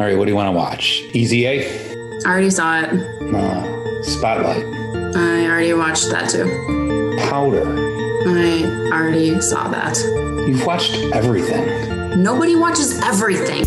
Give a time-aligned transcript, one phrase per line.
[0.00, 1.02] All right, what do you want to watch?
[1.12, 2.22] Easy A?
[2.24, 2.88] I already saw it.
[2.88, 4.64] Uh, Spotlight.
[5.14, 6.46] I already watched that too.
[7.28, 7.66] Powder.
[8.26, 8.62] I
[8.94, 9.98] already saw that.
[10.48, 12.22] You've watched everything.
[12.22, 13.66] Nobody watches everything.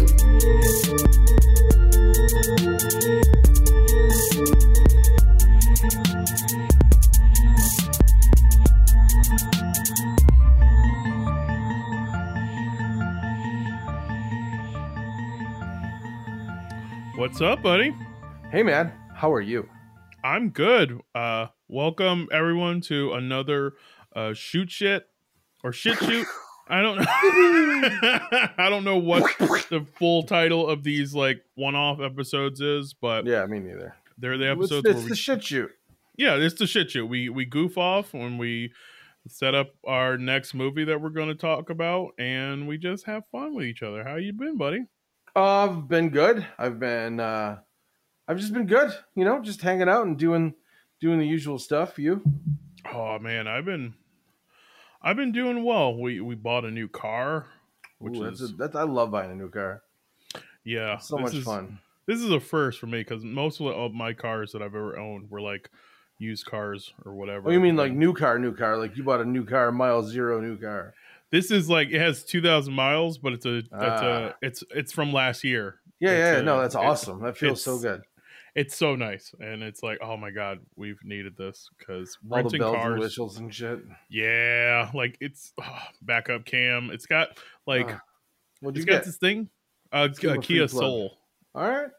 [17.34, 17.96] What's up, buddy?
[18.52, 19.68] Hey man, how are you?
[20.24, 21.02] I'm good.
[21.16, 23.74] Uh welcome everyone to another
[24.16, 25.08] uh shoot shit
[25.64, 26.28] or shit shoot.
[26.68, 27.06] I don't know.
[27.10, 33.48] I don't know what the full title of these like one-off episodes is, but Yeah,
[33.48, 33.96] me neither.
[34.20, 35.72] they're the It's, episodes it's where we the shit shoot.
[36.16, 37.08] Yeah, it's the shit shoot.
[37.08, 38.74] We we goof off when we
[39.28, 43.26] set up our next movie that we're going to talk about and we just have
[43.32, 44.04] fun with each other.
[44.04, 44.86] How you been, buddy?
[45.36, 46.46] Uh, I've been good.
[46.58, 47.58] I've been uh
[48.28, 50.54] I've just been good, you know, just hanging out and doing
[51.02, 51.98] doing the usual stuff.
[51.98, 52.22] You?
[52.92, 53.96] Oh man, I've been
[55.02, 55.96] I've been doing well.
[55.98, 57.48] We we bought a new car,
[58.00, 59.82] which Ooh, is that's a, that's I love buying a new car.
[60.64, 61.80] yeah, So much is- fun.
[62.06, 65.00] This is a first for me because most of, of my cars that I've ever
[65.00, 65.70] owned were like
[66.20, 67.48] used cars or whatever.
[67.48, 68.78] Oh, you mean like new car, new car?
[68.78, 70.94] Like you bought a new car, mile zero new car.
[71.34, 74.06] This is like it has two thousand miles, but it's a it's Ah.
[74.06, 75.80] a it's it's from last year.
[76.00, 77.22] Yeah, It's yeah, a- no, that's awesome.
[77.24, 78.02] That feels so good.
[78.56, 82.74] It's so nice, and it's like oh my god, we've needed this because renting bells
[82.76, 83.00] and cars.
[83.00, 83.80] whistles and shit.
[84.10, 86.90] Yeah, like it's oh, backup cam.
[86.92, 87.30] It's got
[87.68, 88.00] like Ah,
[88.62, 89.06] What'd you got get?
[89.06, 89.50] this thing.
[89.92, 90.68] Uh, it's got a Kia.
[90.68, 91.18] Soul.
[91.56, 91.90] All right.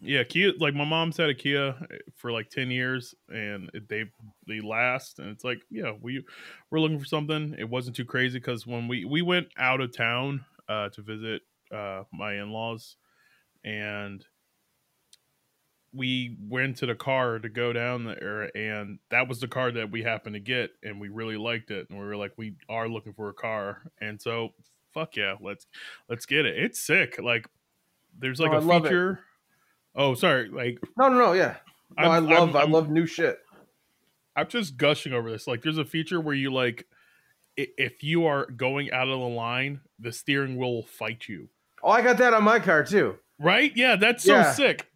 [0.00, 0.52] Yeah, Kia.
[0.58, 1.74] Like my mom's had a Kia
[2.14, 4.04] for like ten years, and it- they
[4.46, 5.18] they last.
[5.18, 6.24] And it's like, yeah, we
[6.70, 7.54] we're looking for something.
[7.58, 11.42] It wasn't too crazy because when we we went out of town uh, to visit
[11.70, 12.96] uh, my in laws,
[13.64, 14.24] and
[15.92, 19.90] we went to the car to go down there, and that was the car that
[19.92, 22.88] we happened to get, and we really liked it, and we were like, we are
[22.88, 24.50] looking for a car, and so
[24.92, 25.66] fuck yeah, let's
[26.08, 26.58] let's get it.
[26.58, 27.18] It's sick.
[27.20, 27.46] Like
[28.18, 29.02] there's like Oh, a love it.
[29.94, 30.48] Oh, sorry.
[30.48, 31.32] Like No, no, no.
[31.32, 31.56] Yeah.
[31.98, 33.38] No, I love, I'm- i love new shit.
[34.36, 35.46] I'm just gushing over this.
[35.46, 36.88] Like, there's a feature where you like,
[37.56, 41.48] if you are going out of the line, the steering wheel will fight you.
[41.84, 43.16] Oh, I got that on my car too.
[43.38, 43.70] Right?
[43.76, 44.52] Yeah, that's so Yeah.
[44.52, 44.88] sick.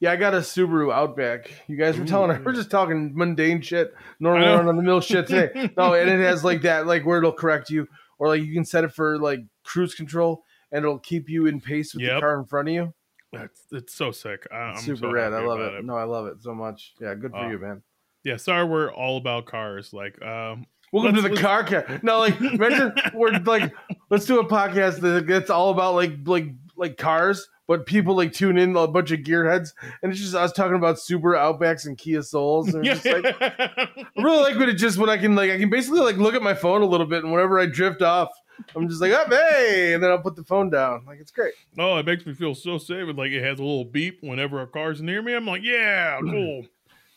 [0.00, 1.50] Yeah, I got a Subaru Outback.
[1.68, 5.00] You guys were telling her we're just talking mundane shit, normal run on the mill
[5.00, 5.70] shit today.
[5.76, 7.86] No, and it has like that, like where it'll correct you,
[8.18, 10.42] or like you can set it for like cruise control,
[10.72, 12.16] and it'll keep you in pace with Yep.
[12.16, 12.94] the car in front of you.
[13.36, 14.46] That's it's so sick.
[14.52, 15.32] I, I'm super so rad.
[15.32, 15.84] I love about it.
[15.84, 16.94] No, I love it so much.
[17.00, 17.50] Yeah, good for Oh.
[17.50, 17.82] you, man.
[18.24, 19.92] Yeah, sorry, we're all about cars.
[19.92, 22.04] Like, um, Welcome to Let's- the car cat.
[22.04, 23.74] No, like imagine we're like,
[24.10, 26.46] let's do a podcast that gets all about like like
[26.76, 29.70] like cars, but people like tune in a bunch of gearheads,
[30.02, 33.88] and it's just us talking about Subaru Outbacks and Kia Souls, and just like I
[34.16, 36.42] really like when it just when I can like I can basically like look at
[36.42, 38.28] my phone a little bit and whenever I drift off,
[38.76, 41.04] I'm just like, oh hey, and then I'll put the phone down.
[41.06, 41.54] Like it's great.
[41.78, 43.06] oh, it makes me feel so safe.
[43.16, 45.34] Like, it has a little beep whenever a car's near me.
[45.34, 46.66] I'm like, yeah, cool.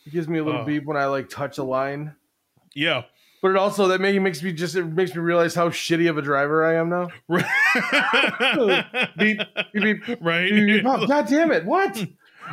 [0.06, 0.64] It gives me a little Oh.
[0.64, 2.14] beep when I like touch a line.
[2.74, 3.02] Yeah.
[3.40, 6.18] But it also that make, makes me just it makes me realize how shitty of
[6.18, 7.08] a driver I am now.
[9.16, 9.40] Beep,
[9.72, 10.18] beep, beep.
[10.20, 10.50] right?
[10.84, 11.64] Oh, God damn it!
[11.64, 12.04] What?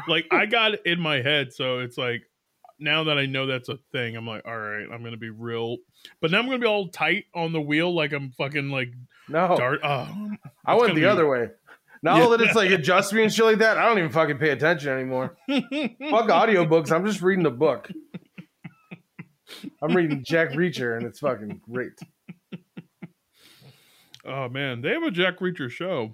[0.08, 2.24] like I got it in my head, so it's like
[2.80, 5.78] now that I know that's a thing, I'm like, all right, I'm gonna be real,
[6.22, 8.90] but now I'm gonna be all tight on the wheel, like I'm fucking like
[9.30, 9.80] No, dart.
[9.84, 10.32] Oh,
[10.66, 11.50] I went the be- other way.
[12.04, 12.28] Now Yeah.
[12.38, 14.90] that it's like adjust me and shit like that, I don't even fucking pay attention
[14.92, 15.36] anymore.
[15.50, 16.92] Fuck audiobooks.
[16.92, 17.90] I'm just reading the book.
[19.82, 21.94] I'm reading Jack Reacher and it's fucking great.
[24.26, 26.14] oh man, they have a Jack Reacher show.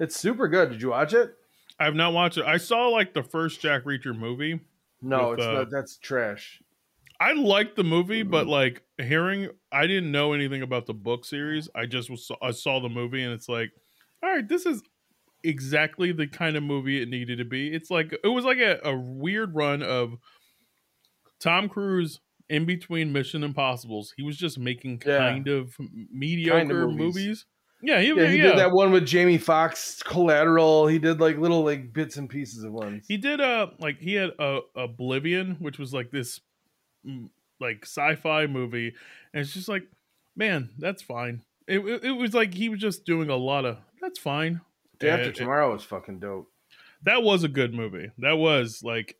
[0.00, 0.70] It's super good.
[0.70, 1.34] Did you watch it?
[1.78, 2.44] I have not watched it.
[2.44, 4.60] I saw like the first Jack Reacher movie.
[5.02, 5.70] No, With, it's uh, not.
[5.70, 6.62] That's trash.
[7.20, 11.68] I liked the movie, but like hearing, I didn't know anything about the book series.
[11.74, 13.70] I just was I saw the movie, and it's like,
[14.22, 14.82] all right, this is
[15.42, 17.68] exactly the kind of movie it needed to be.
[17.72, 20.14] It's like it was like a, a weird run of
[21.40, 24.12] Tom Cruise in between Mission Impossibles.
[24.16, 25.18] He was just making Yeah.
[25.18, 25.76] kind of
[26.10, 26.96] mediocre movies.
[27.16, 27.46] movies.
[27.82, 28.42] Yeah, he, Yeah, he yeah.
[28.44, 30.86] did that one with Jamie Foxx, Collateral.
[30.86, 33.04] He did like little like bits and pieces of ones.
[33.08, 36.40] He did uh like he had a Oblivion, which was like this
[37.06, 37.28] mm,
[37.60, 38.94] like sci-fi movie,
[39.32, 39.84] and it's just like,
[40.36, 41.42] man, that's fine.
[41.66, 44.60] It, it, it was like he was just doing a lot of that's fine.
[44.98, 46.50] Day After And- Tomorrow was fucking dope.
[47.04, 48.10] That was a good movie.
[48.18, 49.16] That was like,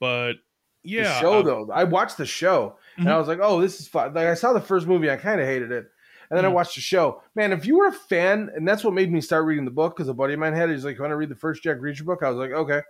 [0.00, 0.34] but
[0.82, 3.10] yeah, the show uh, though, I watched the show and Mhm.
[3.12, 4.14] I was like, oh, this is fun.
[4.14, 5.86] Like I saw the first movie, I kind of hated it,
[6.30, 6.54] and then I Mhm.
[6.54, 7.22] watched the show.
[7.34, 9.96] Man, if you were a fan, and that's what made me start reading the book
[9.96, 10.74] because a buddy of mine had it.
[10.74, 12.82] He's like, "Want to read the first Jack Reacher book?" I was like, "Okay."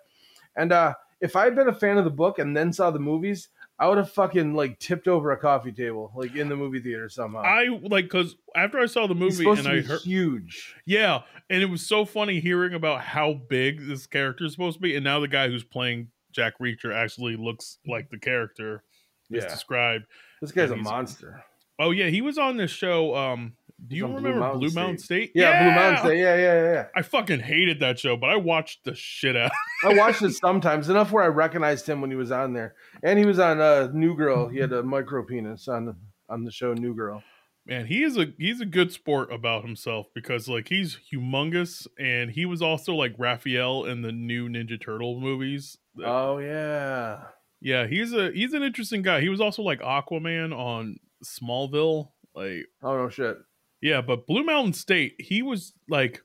[0.56, 2.98] And uh, if I had been a fan of the book and then saw the
[2.98, 3.48] movies,
[3.80, 7.08] I would have fucking like tipped over a coffee table, like in the movie theater
[7.08, 7.42] somehow.
[7.42, 10.74] I like because after I saw the movie and I heard, huge.
[10.84, 14.80] yeah, and it was so funny hearing about how big this character is supposed to
[14.82, 18.82] be, and now the guy who's playing Jack Reacher actually looks like the character
[19.30, 20.06] is Yeah, described.
[20.40, 21.44] this guy's a monster.
[21.78, 23.14] Oh yeah, he was on this show.
[23.14, 23.52] Um,
[23.86, 25.32] do you on Blue remember Mountain Blue Mountain State?
[25.34, 26.18] Yeah, Blue Mountain State.
[26.18, 26.86] Yeah, yeah, yeah, yeah.
[26.96, 29.52] I fucking hated that show, but I watched the shit out.
[29.84, 33.18] I watched it sometimes enough where I recognized him when he was on there, and
[33.18, 34.48] he was on uh, New Girl.
[34.48, 35.94] He had a micro penis on
[36.28, 37.22] on the show New Girl.
[37.68, 42.30] Man, he is a he's a good sport about himself because like he's humongous and
[42.30, 45.76] he was also like Raphael in the new Ninja Turtle movies.
[46.02, 47.24] Oh yeah,
[47.60, 49.20] Yeah, he's a he's an interesting guy.
[49.20, 52.08] He was also like Aquaman on Smallville.
[52.34, 53.36] Like oh no shit.
[53.80, 56.22] Yeah, but Blue Mountain State, he was like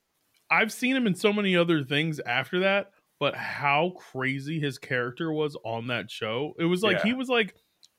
[0.50, 5.32] I've seen him in so many other things after that, but how crazy his character
[5.32, 6.54] was on that show.
[6.60, 7.04] It was like Yeah.
[7.04, 7.56] he was like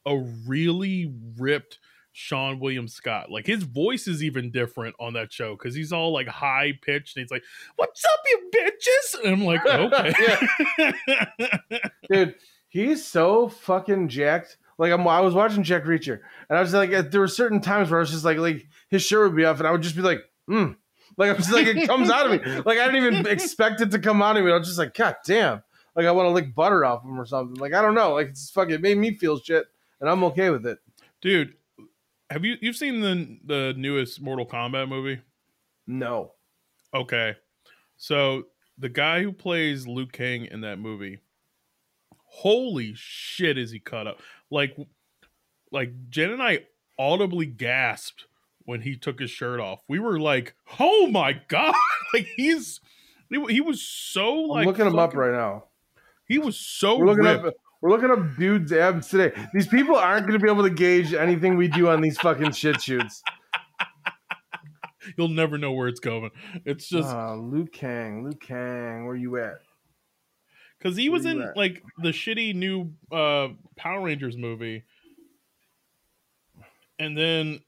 [0.06, 0.16] a
[0.46, 1.78] really ripped
[2.14, 3.30] Seann William Scott.
[3.30, 7.16] Like his voice is even different on that show because he's all like high pitched
[7.16, 7.42] and he's like,
[7.76, 9.24] What's up, you bitches?
[9.24, 9.66] And I'm like,
[10.80, 11.80] okay.
[12.10, 12.34] dude
[12.68, 16.90] he's so fucking jacked like I'm, i was watching jack reacher and i was like
[17.10, 19.58] there were certain times where i was just like like his shirt would be off
[19.58, 20.72] and i would just be like hmm.
[21.16, 22.62] Like i was like it comes out of me.
[22.64, 24.50] Like i didn't even expect it to come out of me.
[24.50, 25.62] I was just like god damn.
[25.94, 27.56] Like i want to lick butter off him or something.
[27.56, 28.14] Like i don't know.
[28.14, 29.66] Like it's fucking it made me feel shit
[30.00, 30.78] and i'm okay with it.
[31.20, 31.54] Dude,
[32.30, 35.20] have you you've seen the the newest Mortal Kombat movie?
[35.86, 36.32] no.
[36.94, 37.34] Okay.
[37.96, 38.44] So
[38.78, 41.18] the guy who plays Liu Kang in that movie,
[42.24, 44.20] holy shit is he cut up.
[44.50, 44.76] Like
[45.70, 46.60] like Jen and I
[46.98, 48.26] audibly gasped
[48.64, 49.80] when he took his shirt off.
[49.88, 51.74] We were like, "Oh my god."
[52.14, 52.80] like he's
[53.30, 55.64] he, was so like i'm looking him up right now
[56.26, 57.44] He was so we're looking ripped.
[57.46, 60.70] up we're looking up dudes abs today these people aren't going to be able to
[60.70, 63.22] gauge anything we do on these fucking shit shoots
[65.18, 66.30] You'll never know where it's going.
[66.64, 69.56] It's just uh, Liu Kang, Liu Kang, where you at?
[70.78, 71.56] because he was where in at?
[71.56, 74.84] like the shitty new uh Power Rangers movie.
[76.98, 77.60] And then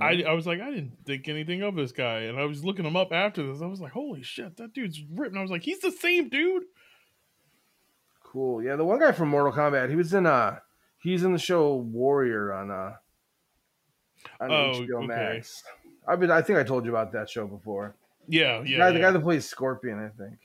[0.00, 2.20] I, I was like, I didn't think anything of this guy.
[2.22, 3.62] And I was looking him up after this.
[3.62, 5.30] I was like, holy shit, that dude's ripped.
[5.32, 6.64] And I was like, he's the same dude.
[8.24, 8.62] cool.
[8.62, 10.58] Yeah, the one guy from Mortal Kombat, he was in uh
[11.02, 12.92] he's in the show Warrior on uh
[14.40, 15.06] on Oh, HBO okay.
[15.06, 15.62] Max.
[16.06, 17.94] I mean, I think I told you about that show before.
[18.28, 18.78] Yeah, The yeah.
[18.78, 18.92] guy, yeah.
[18.92, 20.38] the guy that plays Scorpion, I think.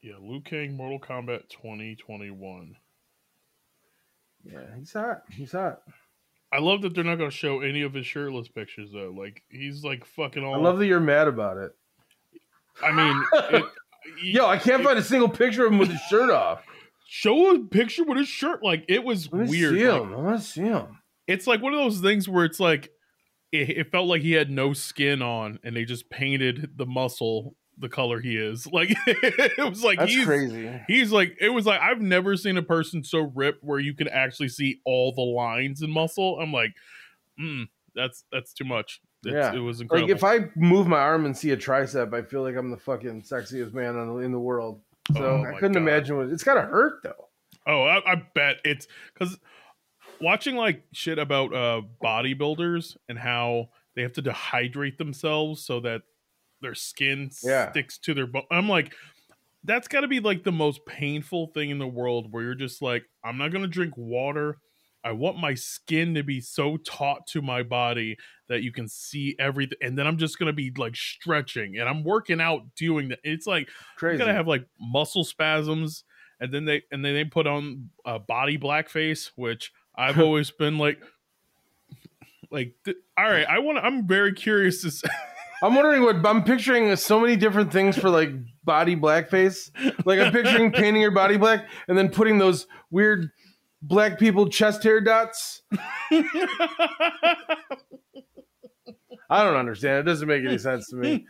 [0.00, 2.76] yeah, Liu Kang Mortal Kombat 2021.
[4.44, 5.22] Yeah, he's hot.
[5.30, 5.82] He's hot.
[6.52, 9.14] I love that they're not going to show any of his shirtless pictures, though.
[9.16, 10.54] Like, he's like fucking all.
[10.54, 11.72] I love that you're mad about it.
[12.82, 13.64] I mean, it,
[14.22, 16.62] Yo, I can't find a single picture of him with his shirt off.
[17.06, 18.62] show a picture with his shirt.
[18.62, 19.50] Like, it was weird.
[19.74, 20.02] see Like.
[20.02, 20.98] I want to see him.
[21.26, 22.90] it's like one of those things where it's like
[23.52, 27.54] it, it felt like he had no skin on and they just painted the muscle
[27.78, 30.70] the color he is like it was like That's he's crazy.
[30.86, 34.08] he's like it was like i've never seen a person so ripped where you can
[34.08, 36.72] actually see all the lines and muscle i'm like
[37.40, 39.54] mm, that's that's too much it's, Yeah.
[39.54, 42.56] it was Like if I move my arm and see a tricep, I feel like
[42.56, 44.80] I'm the fucking sexiest man the, in the world.
[45.16, 45.80] So Oh I couldn't God.
[45.80, 47.28] imagine what it's gotta hurt though.
[47.64, 49.38] Oh, I, I bet it's because
[50.20, 56.02] watching like shit about uh bodybuilders and how they have to dehydrate themselves so that
[56.62, 57.70] their skin Yeah.
[57.70, 58.44] sticks to their bone.
[58.50, 58.94] I'm like,
[59.64, 62.80] that's got to be like the most painful thing in the world where you're just
[62.82, 64.58] like, I'm not gonna drink water.
[65.04, 68.16] I want my skin to be so taut to my body
[68.48, 72.02] that you can see everything, and then I'm just gonna be like stretching and I'm
[72.04, 73.18] working out doing that.
[73.24, 74.14] It's like Crazy.
[74.14, 76.04] you gotta have like muscle spasms
[76.40, 80.76] and then they and then they put on a body blackface which i've always been
[80.78, 81.00] like
[82.50, 84.88] like th- all right i want to i'm very curious to
[85.62, 88.30] I'm wondering what I'm picturing so many different things for like
[88.64, 89.70] body blackface.
[90.04, 93.30] Like I'm picturing painting your body black and then putting those weird
[93.80, 95.62] black people chest hair dots.
[99.30, 99.98] I don't understand.
[100.00, 101.26] It doesn't make any sense to me.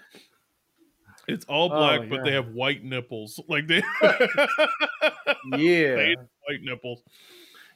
[1.29, 3.83] it's all Oh, black but they have white nipples like they
[5.57, 5.95] Yeah.
[5.97, 6.17] They-
[6.49, 7.03] white nipples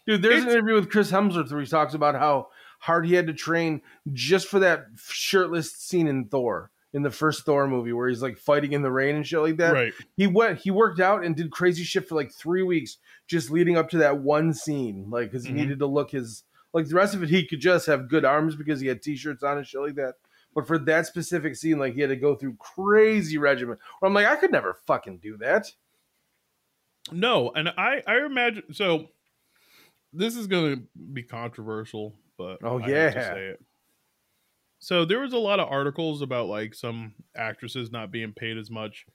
[0.07, 2.49] Dude, there's an interview with Chris Hemsworth where he talks about how
[2.79, 7.45] hard he had to train just for that shirtless scene in Thor in the first
[7.45, 9.73] Thor movie where he's like fighting in the rain and shit like that.
[9.73, 13.51] right He went, he worked out and did crazy shit for like three weeks just
[13.51, 15.57] leading up to that one scene, like because he Mhm.
[15.57, 18.55] needed to look his Like the rest of it, he could just have good arms
[18.55, 20.15] because he had t-shirts on and shit like that.
[20.55, 23.79] But for that specific scene, like he had to go through crazy regimen.
[23.99, 25.73] Where I'm like, I could never fucking do that.
[27.13, 29.09] No, and I I imagine so.
[30.13, 33.53] This is going to be controversial, but Oh, I yeah.
[34.79, 38.71] So there was a lot of articles about like some actresses not being paid as
[38.71, 39.07] much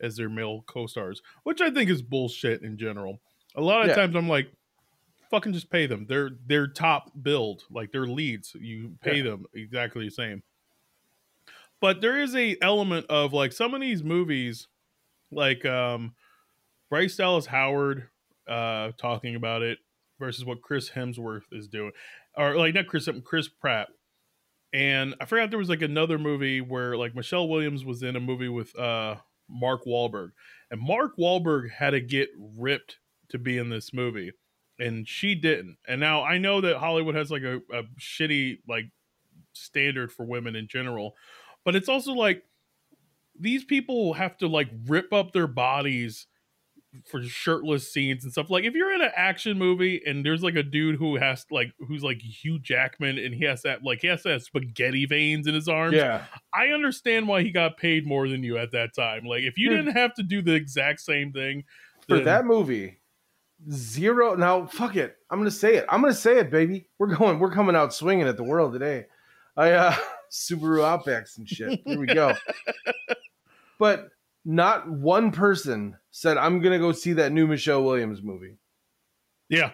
[0.00, 3.20] as their male co-stars, which I think is bullshit in general.
[3.56, 3.94] A lot of Yeah.
[3.96, 4.52] times I'm like,
[5.30, 6.06] fucking just pay them.
[6.08, 8.54] They're they're top billed, like they're leads.
[8.54, 10.42] You pay them exactly the same.
[11.80, 14.68] But there is a element of like some of these movies,
[15.30, 16.14] like um
[16.90, 18.08] Bryce Dallas Howard
[18.46, 19.78] uh talking about it
[20.18, 21.92] versus what Chris Hemsworth is doing.
[22.38, 23.88] Or like not Chris Chris Pratt.
[24.72, 28.20] And I forgot there was like another movie where like Michelle Williams was in a
[28.20, 29.16] movie with uh
[29.48, 30.30] Mark Wahlberg.
[30.70, 32.98] And Mark Wahlberg had to get ripped
[33.30, 34.32] to be in this movie.
[34.78, 35.78] And she didn't.
[35.88, 38.90] And now I know that Hollywood has like a, a shitty like
[39.52, 41.14] standard for women in general.
[41.64, 42.44] But it's also like
[43.38, 46.26] these people have to like rip up their bodies
[47.06, 48.50] for shirtless scenes and stuff.
[48.50, 51.72] Like if you're in an action movie and there's like a dude who has like
[51.86, 55.54] who's like Hugh Jackman and he has that like he has that spaghetti veins in
[55.54, 55.94] his arms.
[55.94, 56.24] Yeah.
[56.54, 59.24] I understand why he got paid more than you at that time.
[59.26, 59.84] Like if you Dude.
[59.84, 61.64] didn't have to do the exact same thing
[62.08, 62.98] For that movie,
[63.70, 64.34] zero.
[64.34, 65.16] Now, fuck it.
[65.30, 65.86] I'm gonna say it.
[65.88, 66.88] I'm gonna say it, baby.
[66.98, 67.38] We're going.
[67.38, 69.06] We're coming out swinging at the world today.
[69.56, 69.94] I uh
[70.32, 71.80] Subaru Outbacks and shit.
[71.84, 72.34] Here we go.
[73.78, 74.08] but
[74.50, 78.56] not one person said I'm gonna go see that new Michelle Williams movie.
[79.50, 79.72] yeah.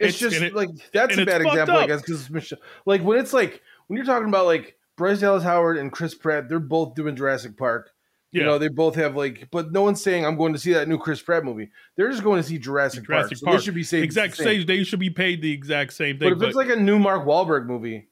[0.00, 2.58] It's, It's- just it- like that's a bad example, I guess, because Michelle.
[2.86, 6.48] Like when it's like when you're talking about like Bryce Dallas Howard and Chris Pratt,
[6.48, 7.90] they're both doing Jurassic Park.
[8.32, 8.40] Yeah.
[8.40, 10.88] You know, they both have like, but no one's saying I'm going to see that
[10.88, 11.70] new Chris Pratt movie.
[11.96, 13.20] They're just going to see Jurassic, Park.
[13.28, 13.58] Jurassic So Park.
[13.58, 14.64] they should be saying exact same.
[14.66, 16.30] They should be paid the exact same thing.
[16.30, 18.08] But if it's like a new Mark Wahlberg movie,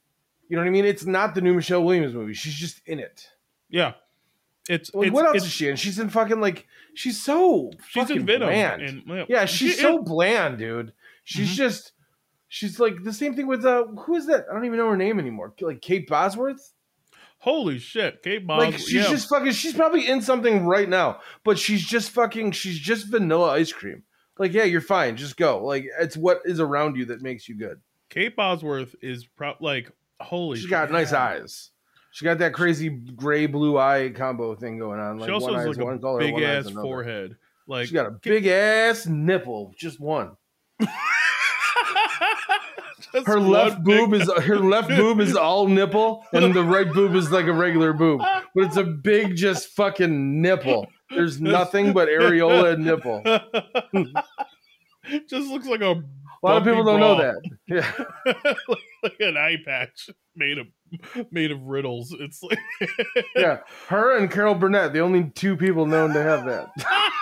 [0.48, 0.84] you know what I mean?
[0.84, 2.34] It's not the new Michelle Williams movie.
[2.34, 3.28] She's just in it.
[3.68, 3.94] yeah,
[4.68, 5.76] it's, Like, it's what else it's, is she in?
[5.76, 8.48] She's in fucking like she's so she's fucking in Venom.
[8.48, 8.82] bland.
[8.82, 10.92] And, yeah, she's she- so bland, dude.
[11.24, 11.56] She's Mhm.
[11.56, 11.92] just
[12.48, 14.44] she's like the same thing with uh who is that?
[14.50, 15.52] I don't even know her name anymore.
[15.60, 16.72] Like Kate Bosworth.
[17.38, 18.70] Holy shit, Kate Bosworth.
[18.72, 19.08] like she's yeah.
[19.10, 19.50] just fucking.
[19.50, 22.52] She's probably in something right now, but she's just fucking.
[22.52, 24.04] She's just vanilla ice cream.
[24.38, 25.16] Like yeah, you're fine.
[25.16, 25.64] Just go.
[25.64, 27.80] Like it's what is around you that makes you good.
[28.10, 29.90] Kate Bosworth is pro- like
[30.20, 30.56] holy.
[30.56, 30.70] She's shit.
[30.70, 31.71] got nice eyes.
[32.12, 35.18] She got that crazy gray blue eye combo thing going on.
[35.18, 37.36] Like she also one has like one a color, big one ass forehead.
[37.66, 40.36] Like She got a big ass nipple, just one.
[43.12, 46.62] Just Her one left big- boob is her left boob is all nipple, and the
[46.62, 48.20] right boob is like a regular boob.
[48.54, 50.86] But it's a big, just fucking nipple.
[51.10, 53.22] There's nothing but areola and nipple.
[55.28, 56.00] Just looks like a
[56.42, 57.34] lot of people don't know that.
[57.66, 57.92] Yeah,
[58.68, 60.68] like, like an eye patch made of
[61.30, 62.14] made of riddles.
[62.18, 62.58] It's like
[63.36, 63.58] yeah.
[63.88, 66.70] Her and Carol Burnett, the only two people known to have that.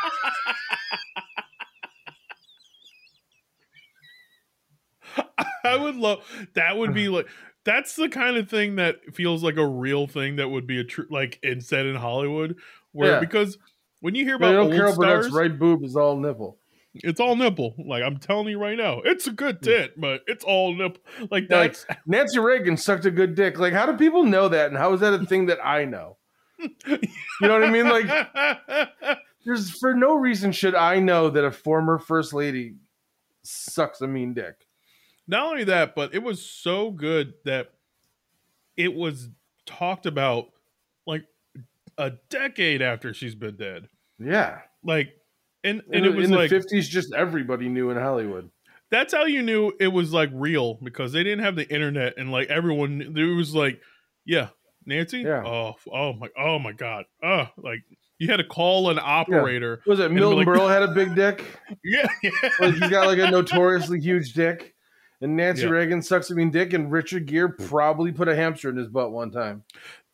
[5.64, 6.20] I would love
[6.54, 7.26] that would be like
[7.64, 10.84] that's the kind of thing that feels like a real thing that would be a
[10.84, 12.56] true like instead in Hollywood
[12.92, 13.20] where Yeah.
[13.20, 13.58] because
[14.00, 16.58] when you hear about you know, Carol stars, Burnett's right boob is all nipple.
[16.94, 17.74] It's all nipple.
[17.78, 21.00] Like I'm telling you right now, it's a good tit, but it's all nipple.
[21.30, 21.54] Like Hmm.
[21.54, 23.58] Like, Nancy Reagan sucked a good dick.
[23.58, 24.68] Like, how do people know that?
[24.68, 26.16] And how is that a thing that I know?
[26.58, 26.98] You
[27.40, 27.88] know what I mean?
[27.88, 32.74] Like, there's for no reason should I know that a former first lady
[33.42, 34.66] sucks a mean dick.
[35.26, 37.70] not only that, but it was so good that
[38.76, 39.30] it was
[39.64, 40.48] talked about
[41.06, 41.24] like
[41.96, 43.88] a decade after she's been dead.
[44.18, 44.58] Yeah.
[44.84, 45.14] Like,
[45.64, 48.50] and In, and it was in like the 50s, just everybody knew in Hollywood.
[48.90, 52.30] that's how you knew it was like real because they didn't have the internet and
[52.32, 53.80] like everyone it was like,
[54.24, 54.48] yeah,
[54.86, 55.44] Nancy, Yeah.
[55.44, 57.80] oh, oh my, oh my god, oh, like
[58.18, 61.44] you had to call an operator, Was it Milton like- Berle had a big dick?
[61.84, 64.74] yeah, yeah, Like, he's got like a notoriously huge dick.
[65.22, 65.68] And Nancy Yeah.
[65.70, 69.12] Reagan sucks a mean dick, and Richard Gere probably put a hamster in his butt
[69.12, 69.64] one time.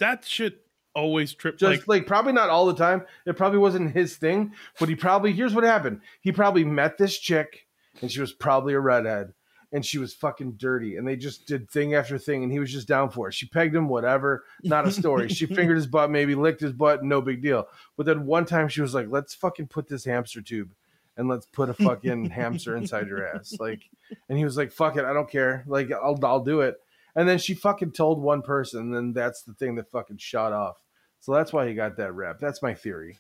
[0.00, 0.65] that shit
[0.96, 1.60] always tripped.
[1.60, 3.02] just Like, like, probably not all the time.
[3.26, 6.00] It probably wasn't his thing, but he probably here's what happened.
[6.20, 7.66] He probably met this chick,
[8.00, 9.34] and she was probably a redhead,
[9.72, 12.72] and she was fucking dirty, and they just did thing after thing, and he was
[12.72, 13.34] just down for it.
[13.34, 15.28] She pegged him, whatever, not a story.
[15.28, 17.68] she fingered his butt, maybe licked his butt, no big deal.
[17.96, 20.72] But then one time she was like, "Let's fucking put this hamster tube."
[21.18, 23.88] And let's put a fucking hamster inside your ass, like.
[24.28, 25.64] And he was like, "Fuck it, I don't care.
[25.66, 26.76] Like, I'll I'll do it."
[27.14, 30.52] And then she fucking told one person, and then that's the thing that fucking shot
[30.52, 30.76] off.
[31.20, 32.38] So that's why he got that rep.
[32.40, 33.18] That's my theory.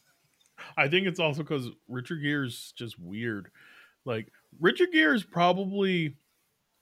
[0.76, 3.48] I think it's also because Richard Gere's just weird.
[4.04, 6.16] Like Richard Gere is probably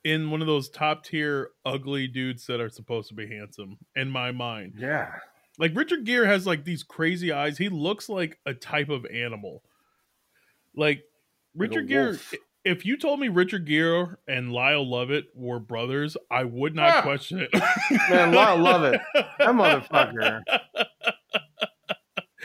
[0.04, 4.10] in one of those top tier ugly dudes that are supposed to be handsome in
[4.10, 4.74] my mind.
[4.78, 5.10] Yeah.
[5.58, 7.56] Like Richard Gere has like these crazy eyes.
[7.58, 9.62] He looks like a type of animal.
[10.76, 12.18] Like Like Richard Gere
[12.64, 17.02] if you told me Richard Gere and Lyle Lovett were brothers, I would not Ah!
[17.02, 17.50] question it.
[18.08, 20.40] Man, Lyle Lovett, that motherfucker.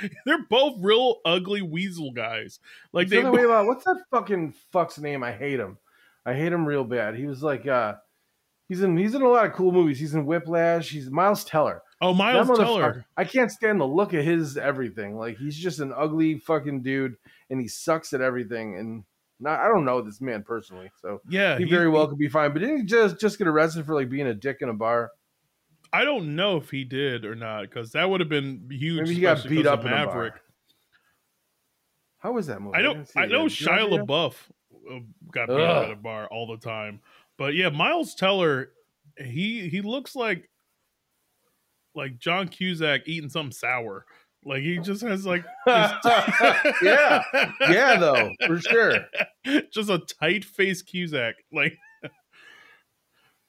[0.26, 2.60] They're both real ugly weasel guys.
[2.94, 5.24] Like they way about what's that fucking fuck's name?
[5.24, 5.78] I hate him.
[6.26, 7.16] I hate him real bad.
[7.16, 7.96] He was like uh
[8.68, 10.00] he's in he's in a lot of cool movies.
[10.00, 10.90] He's in Whiplash.
[10.90, 11.82] He's Miles Teller.
[12.02, 13.06] Oh, Miles Teller.
[13.18, 15.18] I can't stand the look of his everything.
[15.18, 17.16] Like he's just an ugly fucking dude,
[17.50, 18.78] and he sucks at everything.
[18.78, 19.04] And
[19.42, 22.30] not, I don't know this man personally, so Yeah, he he- very well could be
[22.30, 22.54] fine.
[22.54, 25.12] But didn't he just just get arrested for like being a dick in a bar?
[25.92, 29.02] I don't know if he did or not because that would have been huge.
[29.02, 30.06] Maybe he got beat up of in a bar.
[30.06, 30.34] Maverick.
[32.20, 32.78] How was that movie?
[32.78, 33.08] I don't.
[33.08, 33.50] see I know yet.
[33.50, 34.06] Did you Shia?
[34.06, 34.34] LaBeouf
[34.92, 35.00] uh,
[35.32, 35.86] got beat up Ugh.
[35.86, 37.00] at a bar all the time,
[37.38, 38.72] but yeah, Miles Teller,
[39.18, 40.50] he he looks like
[41.96, 44.06] like John Cusack eating something sour.
[44.46, 45.92] Like he just has like this-
[46.82, 47.24] Yeah.
[47.62, 49.06] Yeah, though for sure.
[49.72, 51.36] just a tight face Cusack.
[51.52, 51.78] Like,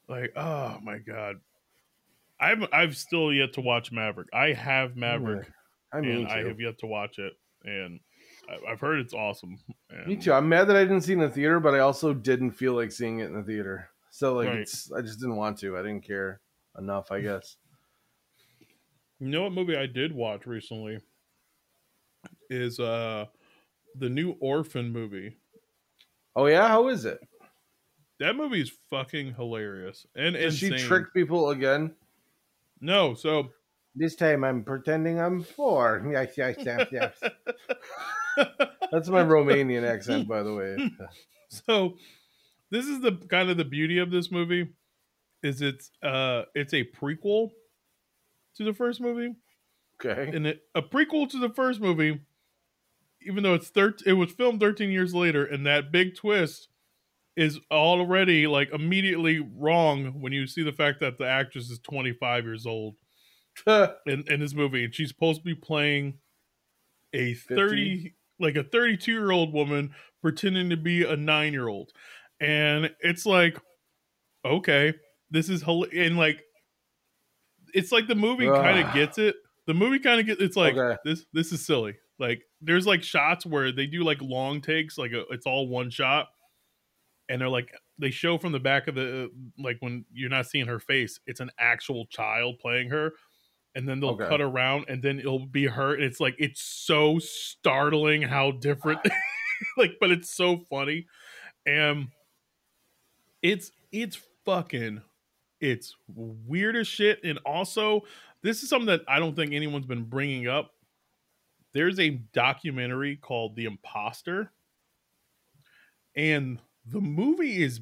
[0.08, 1.36] like oh my god,
[2.40, 4.28] I've I've still yet to watch Maverick.
[4.32, 5.50] I have Maverick,
[5.92, 8.00] I mean, and I have yet to watch it, and
[8.68, 9.58] I've heard it's awesome.
[9.90, 10.32] And Me too.
[10.32, 12.74] I'm mad that I didn't see it in the theater, but I also didn't feel
[12.74, 13.90] like seeing it in the theater.
[14.10, 14.58] So like, Right.
[14.60, 15.76] it's I just didn't want to.
[15.76, 16.40] I didn't care
[16.78, 17.56] enough, I guess.
[19.18, 21.00] You know what movie I did watch recently
[22.48, 23.26] is uh
[23.98, 25.36] the new Orphan movie.
[26.36, 27.20] Oh yeah, how is it?
[28.18, 30.86] That movie is fucking hilarious and Does she insane.
[30.86, 31.94] trick people again?
[32.80, 33.50] No, so
[33.94, 36.06] This time I'm pretending I'm four.
[36.12, 37.20] Yes, yes, yes, yes.
[38.92, 40.90] That's my Romanian accent, by the way.
[41.48, 41.96] so
[42.70, 44.68] this is the kind of the beauty of this movie
[45.42, 47.50] is it's uh it's a prequel
[48.56, 49.34] to the first movie
[50.02, 50.34] Okay.
[50.34, 52.20] and it, a prequel to the first movie
[53.22, 56.68] even though it's thir- it was filmed 13 years later and that big twist
[57.40, 62.44] is already like immediately wrong when you see the fact that the actress is 25
[62.44, 62.96] years old
[63.66, 66.18] in, in this movie and she's supposed to be playing
[67.14, 71.90] a 30 like a 32 year old woman pretending to be a nine year old
[72.40, 73.58] and it's like
[74.44, 74.92] okay
[75.30, 76.42] this is and like
[77.74, 79.36] it's like the movie kind of gets it.
[79.66, 80.96] The movie kind of gets it's like Okay.
[81.04, 81.96] this this is silly.
[82.18, 85.90] Like there's like shots where they do like long takes like a, it's all one
[85.90, 86.28] shot
[87.30, 90.44] and they're like they show from the back of the uh, like when you're not
[90.46, 93.12] seeing her face it's an actual child playing her
[93.74, 94.28] and then they'll Okay.
[94.28, 99.00] cut around and then it'll be her and it's like it's so startling how different
[99.06, 99.10] ah.
[99.78, 101.06] like but it's so funny
[101.64, 102.08] and
[103.42, 105.00] it's it's fucking
[105.60, 108.02] it's weird as shit and also
[108.42, 110.72] this is something that i don't think anyone's been bringing up
[111.72, 114.50] there's a documentary called the imposter
[116.16, 117.80] and the movie is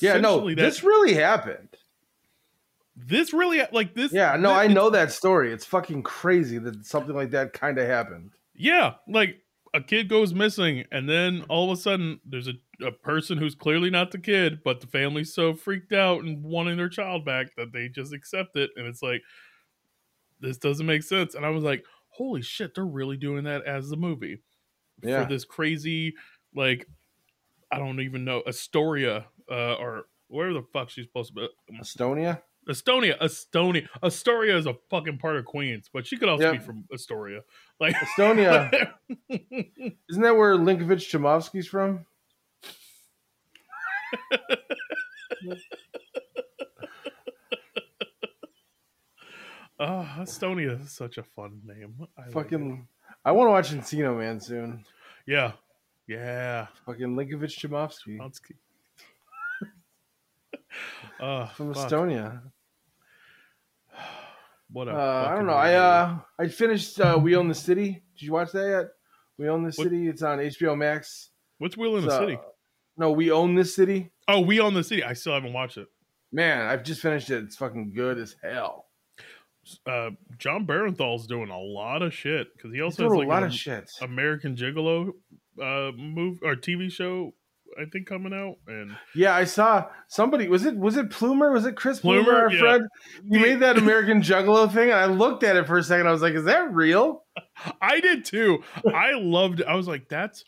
[0.00, 1.76] Yeah, no, that this really happened.
[2.96, 5.52] this really like this Yeah, no, thi- I know that story.
[5.52, 8.32] It's fucking crazy that something like that kind of happened.
[8.54, 9.36] Yeah, like
[9.74, 12.52] a kid goes missing, and then all of a sudden there's a,
[12.86, 16.76] a person who's clearly not the kid, but the family's so freaked out and wanting
[16.76, 18.70] their child back that they just accept it.
[18.76, 19.22] And it's like,
[20.40, 21.34] this doesn't make sense.
[21.34, 24.42] And I was like, holy shit, they're really doing that as the movie
[25.02, 25.22] Yeah.
[25.22, 26.14] for this crazy,
[26.54, 26.86] like,
[27.72, 31.76] I don't even know, Astoria, uh, or where the fuck she's supposed to be.
[31.80, 32.42] Estonia?
[32.68, 36.52] Estonia, Estonia, Astoria is a fucking part of Queens, but she could also Yeah.
[36.52, 37.40] be from Astoria.
[37.80, 38.70] Like, Estonia.
[39.28, 42.06] Isn't that where Linkavitch Chomofsky's from?
[49.78, 51.94] Oh, Estonia is such a fun name.
[52.16, 52.32] I like.
[52.32, 52.86] Fucking
[53.24, 54.84] I want to watch Encino Man soon.
[55.26, 55.52] yeah,
[56.12, 56.66] yeah.
[56.86, 58.18] Fucking Linkavitch Chomofsky
[61.20, 61.90] uh, from fuck.
[61.90, 62.40] Estonia.
[64.70, 65.52] What a Uh, I don't know.
[65.52, 68.02] I uh I finished uh, We Own the City.
[68.16, 68.86] Did you watch that yet?
[69.36, 70.08] We Own the City.
[70.08, 71.28] It's on HBO Max.
[71.58, 72.38] What's in the It's, uh, City?
[72.96, 74.10] No, We Own This City.
[74.28, 75.04] Oh, We Own the City.
[75.04, 75.88] I still haven't watched it.
[76.32, 77.44] Man, I've just finished it.
[77.44, 78.86] It's fucking good as hell.
[79.86, 83.42] Uh, Jon Bernthal's doing a lot of shit because he also has like a lot
[83.42, 83.90] an of shit.
[84.00, 85.12] American Gigolo
[85.60, 87.34] uh move or TV show.
[87.80, 90.46] I think coming out and Yeah, I saw somebody.
[90.46, 91.50] Was it was it Plumer?
[91.50, 92.58] Was it Chris Plumer, Plumer, our yeah.
[92.60, 92.88] friend?
[93.30, 96.06] He made that American Juggalo thing, and I looked at it for a second.
[96.06, 97.24] I was like, "Is that real?"
[97.80, 98.62] I did too.
[98.86, 99.62] I loved.
[99.62, 100.44] I was like, that's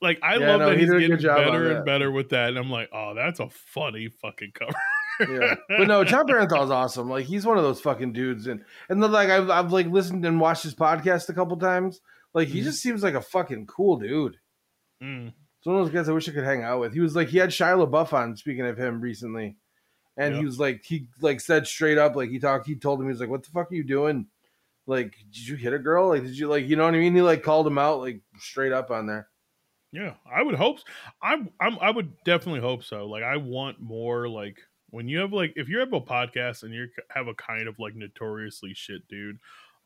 [0.00, 2.48] like I Yeah, love no, that he he's getting job better and better with that.
[2.48, 4.72] And I'm like, oh, that's a funny fucking cover.
[5.20, 5.56] yeah.
[5.68, 7.10] But no, Jon Bernthal's awesome.
[7.10, 10.24] Like he's one of those fucking dudes, and and then like I've I've like listened
[10.24, 12.00] and watched his podcast a couple times.
[12.34, 12.64] Like he Mhm.
[12.64, 14.38] just seems like a fucking cool dude.
[15.02, 15.28] Mm.
[15.58, 16.94] It's one of those guys I wish I could hang out with.
[16.94, 18.36] He was like he had Shia LaBeouf on.
[18.36, 19.56] Speaking of him recently,
[20.16, 20.40] and Yeah.
[20.40, 22.66] he was like he like said straight up like he talked.
[22.66, 24.26] He told him he was like, "What the fuck are you doing?
[24.86, 26.08] Like, did you hit a girl?
[26.08, 28.20] Like, did you like you know what I mean?" He like called him out like
[28.38, 29.28] straight up on there.
[29.92, 30.78] Yeah, I would hope.
[31.20, 31.76] I'm, I'm.
[31.80, 33.06] I would definitely hope so.
[33.06, 34.28] Like, I want more.
[34.28, 34.56] Like,
[34.90, 37.78] when you have like, if you have a podcast and you have a kind of
[37.80, 39.38] like notoriously shit dude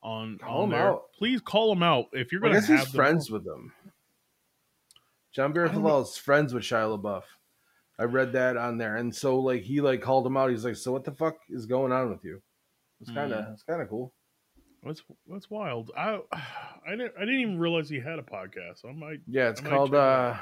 [0.04, 1.12] on Call on him there, out.
[1.18, 2.06] please call him out.
[2.12, 3.72] If you're gonna guess have he's them friends with them.
[5.32, 7.24] John don't is friends with Shia LaBeouf.
[7.98, 10.50] I read that on there, and so like he like called him out.
[10.50, 12.40] He's like, "So what the fuck is going on with you?"
[13.00, 13.52] It's kind of Mm.
[13.54, 14.12] it's kind of cool.
[14.84, 15.90] That's that's wild.
[15.96, 18.84] I I didn't I didn't even realize he had a podcast.
[18.88, 19.20] I might.
[19.26, 19.94] Yeah, it's I called.
[19.94, 20.36] it uh.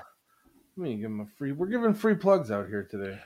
[0.77, 1.53] Let me give him a free.
[1.53, 3.19] We're giving free plugs out here today.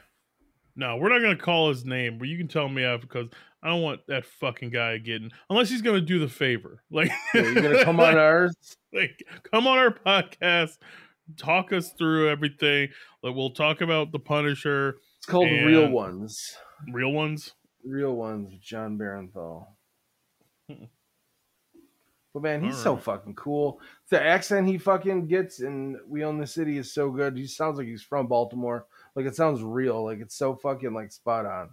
[0.77, 3.29] No, we're not gonna call his name, but you can tell me out because
[3.62, 6.83] I don't want that fucking guy getting unless he's gonna do the favor.
[6.91, 8.55] Like, Yeah, you're gonna come on ours.
[8.93, 10.77] like come on our podcast
[11.37, 12.89] talk us through everything
[13.23, 16.57] like we'll talk about the punisher It's called Real Ones.
[16.93, 17.53] real ones
[17.85, 19.67] Real Ones with Jon Bernthal.
[20.69, 20.85] Hmm.
[22.35, 23.81] But man, he's so fucking cool.
[24.11, 27.35] The accent he fucking gets in We Own the City is so good.
[27.37, 28.87] He sounds like he's from Baltimore.
[29.17, 30.05] Like it sounds real.
[30.05, 31.71] Like it's so fucking like spot on.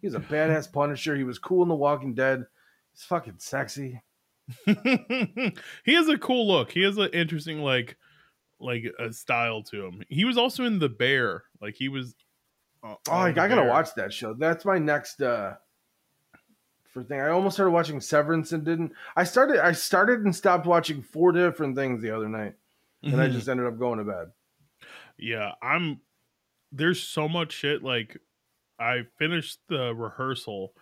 [0.00, 1.16] He's a badass Punisher.
[1.16, 2.46] He was cool in The Walking Dead.
[2.92, 4.00] He's fucking sexy.
[4.66, 7.96] he has a cool look he has an interesting like
[8.60, 12.14] like a style to him he was also in the bear like he was
[12.82, 13.68] uh, Oh, I, I gotta Bear.
[13.70, 14.34] watch that show.
[14.34, 15.54] That's my next uh
[16.92, 17.20] for thing.
[17.20, 18.92] I almost started watching Severance and didn't.
[19.16, 19.64] I started.
[19.64, 22.54] I started and stopped watching four different things the other night,
[23.02, 23.32] and I Mhm.
[23.36, 24.30] just ended up going to bed.
[25.18, 26.00] yeah i'm
[26.76, 28.18] there's so much shit like
[28.78, 30.72] i finished the rehearsal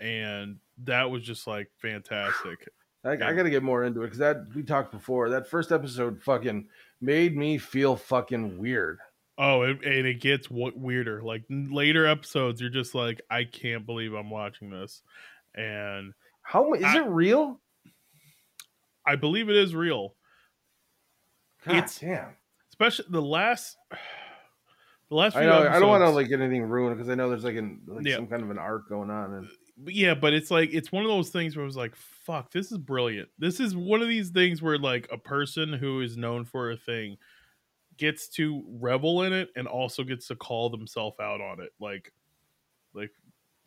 [0.00, 2.68] and that was just like fantastic
[3.04, 5.28] I, I got to get more into it because that we talked before.
[5.30, 6.68] That first episode fucking
[7.00, 9.00] made me feel fucking weird.
[9.36, 11.20] Oh, it, and it gets w- weirder.
[11.20, 15.02] Like later episodes, you're just like, I can't believe I'm watching this,
[15.56, 16.12] and
[16.42, 17.60] How is I- it real?
[19.04, 20.14] I believe it is real.
[21.66, 22.36] God It's- damn.
[22.70, 23.76] Especially the last,
[25.12, 25.36] the last.
[25.36, 25.68] I know.
[25.68, 28.06] I don't want to like get anything ruined because I know there's like an like
[28.06, 28.16] Yeah.
[28.16, 29.34] some kind of an arc going on.
[29.34, 29.48] And
[29.86, 32.72] yeah, but it's like it's one of those things where I was like, "Fuck, this
[32.72, 36.44] is brilliant." This is one of these things where like a person who is known
[36.44, 37.18] for a thing
[37.98, 41.70] gets to revel in it and also gets to call themselves out on it.
[41.78, 42.12] Like,
[42.94, 43.10] like,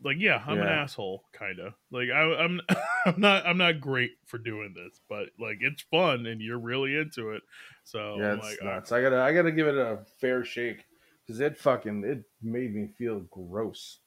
[0.03, 1.73] like, yeah, I'm an asshole, kind of.
[1.91, 2.59] Like, I, I'm,
[3.05, 6.97] I'm not, I'm not great for doing this, but like, it's fun and you're really
[6.97, 7.43] into it.
[7.83, 8.91] So yeah, it's like, uh, nuts.
[8.91, 10.83] I gotta I gotta give it a fair shake
[11.25, 13.99] because it fucking it made me feel gross.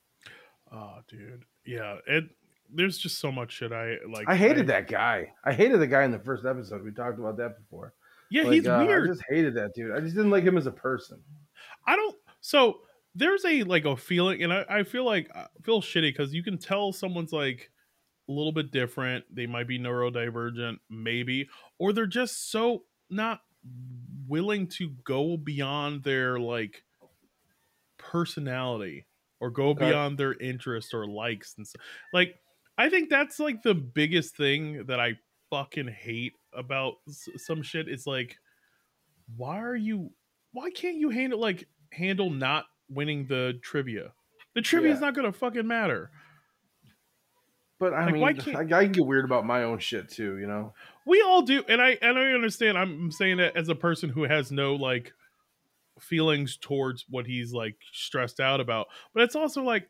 [0.73, 2.25] oh, dude, yeah, it.
[2.71, 4.29] There's just so much shit I like.
[4.29, 5.33] I hated that guy.
[5.45, 6.85] I hated the guy in the first episode.
[6.85, 7.95] We talked about that before.
[8.31, 9.09] Yeah, Like, he's uh, weird.
[9.09, 9.97] I just hated that dude.
[9.97, 11.19] I just didn't like him as a person.
[11.87, 12.15] I don't.
[12.41, 12.81] So
[13.15, 16.43] there's a like a feeling, and I, I feel like I feel shitty because you
[16.43, 17.71] can tell someone's like
[18.29, 19.25] a little bit different.
[19.35, 23.41] They might be neurodivergent, maybe, or they're just so not
[24.27, 26.85] willing to go beyond their like
[28.09, 29.07] personality
[29.41, 29.91] or go Okay.
[29.91, 31.83] beyond their interest or likes and stuff.
[32.13, 32.35] Like,
[32.77, 35.19] I think that's like the biggest thing that I
[35.51, 37.89] fucking hate about s- some shit.
[37.89, 38.37] It's like,
[39.37, 40.11] why are you?
[40.53, 44.13] Why can't you handle like handle not winning the trivia?
[44.55, 45.07] The trivia is Yeah.
[45.07, 46.11] not gonna fucking matter.
[47.79, 50.39] But I Like, mean, why I, I can get weird about my own shit too.
[50.39, 50.75] You know.
[51.07, 52.77] We all do, and I and I understand.
[52.77, 55.13] I'm saying that as a person who has no like
[56.01, 59.89] feelings towards what he's like stressed out about, but it's also like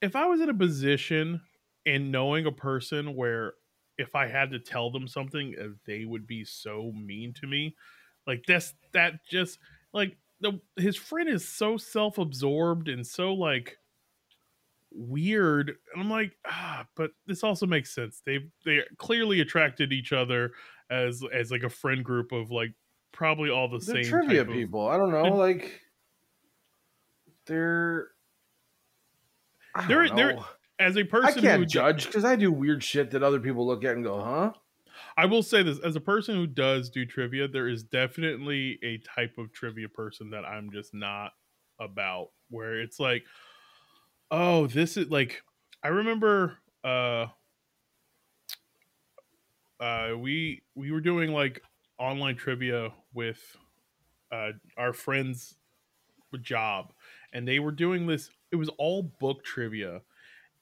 [0.00, 1.40] if I was in a position
[1.86, 3.54] and knowing a person where
[3.98, 7.76] if I had to tell them something, uh, they would be so mean to me.
[8.26, 9.58] Like that's that just
[9.92, 13.78] like the his friend is so self absorbed and so like
[14.96, 20.12] weird and i'm like ah but this also makes sense they they clearly attracted each
[20.12, 20.52] other
[20.88, 22.74] as as like a friend group of like
[23.14, 24.86] probably all the They're same trivia of- people.
[24.86, 25.34] I don't know.
[25.34, 25.80] Like
[27.46, 28.08] they're.
[29.88, 30.38] They're- they're-
[30.80, 33.64] as a person I can't who judge because I do weird shit that other people
[33.66, 34.52] look at and go, "Huh."
[35.16, 38.98] I will say this as a person who does do trivia, there is definitely a
[38.98, 41.32] type of trivia person that I'm just not
[41.78, 43.24] about where it's like,
[44.32, 45.42] oh, this is like
[45.82, 47.26] I remember uh
[49.80, 51.62] uh we we were doing like
[51.98, 53.56] online trivia with
[54.32, 55.56] uh, our friend's
[56.42, 56.92] job,
[57.32, 58.30] and they were doing this.
[58.52, 60.02] It was all book trivia,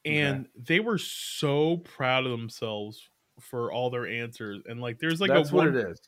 [0.04, 3.08] and they were so proud of themselves
[3.40, 4.62] for all their answers.
[4.66, 5.98] And like, there's like That's a what one, it is.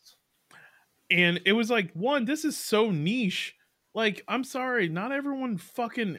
[1.10, 2.24] and it was like one.
[2.24, 3.54] This is so niche.
[3.94, 6.18] Like, I'm sorry, not everyone fucking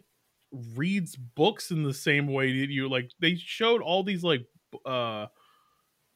[0.51, 3.11] reads books in the same way that you like.
[3.19, 4.47] They showed all these like.
[4.85, 5.27] uh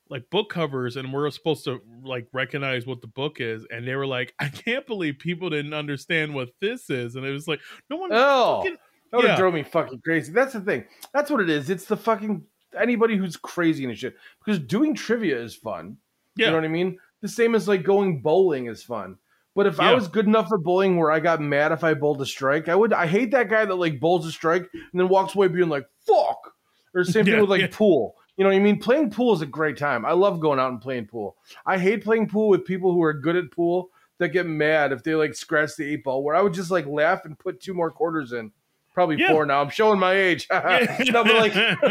[0.10, 3.96] like book covers and we're supposed to like recognize what the book is and they
[3.96, 7.60] were like i can't believe people didn't understand what this is and it was like
[7.90, 8.78] no one Oh, fucking-
[9.12, 9.36] that would yeah.
[9.38, 10.32] drove me fucking crazy.
[10.32, 10.84] That's the thing.
[11.16, 11.72] That's what it is.
[11.72, 12.44] It's the fucking
[12.80, 14.16] anybody who's crazy and shit.
[14.46, 15.98] Because doing trivia is fun.
[16.36, 17.00] yeah You know what I mean?
[17.24, 19.18] The same as like going bowling is fun.
[19.56, 22.22] But if I was good enough for bowling where I got mad if I bowled
[22.22, 22.94] a strike, I would.
[22.94, 25.88] I hate that guy that like bowls a strike and then walks away being like
[26.06, 26.54] "fuck."
[26.94, 27.68] Or same thing with like yeah.
[27.72, 28.14] pool.
[28.40, 28.80] You know what I mean?
[28.80, 30.06] Playing pool is a great time.
[30.06, 31.36] I love going out and playing pool.
[31.66, 35.04] I hate playing pool with people who are good at pool that get mad if
[35.04, 36.24] they like scratch the eight ball.
[36.24, 38.54] Where I would just like laugh and put two more quarters in.
[38.94, 39.32] Probably Yeah.
[39.34, 39.62] four now.
[39.62, 40.48] I'm showing my age.
[40.52, 41.54] no, but like,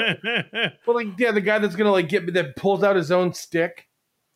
[0.87, 3.35] but like, yeah, the guy that's gonna like get me that pulls out his own
[3.35, 3.87] stick.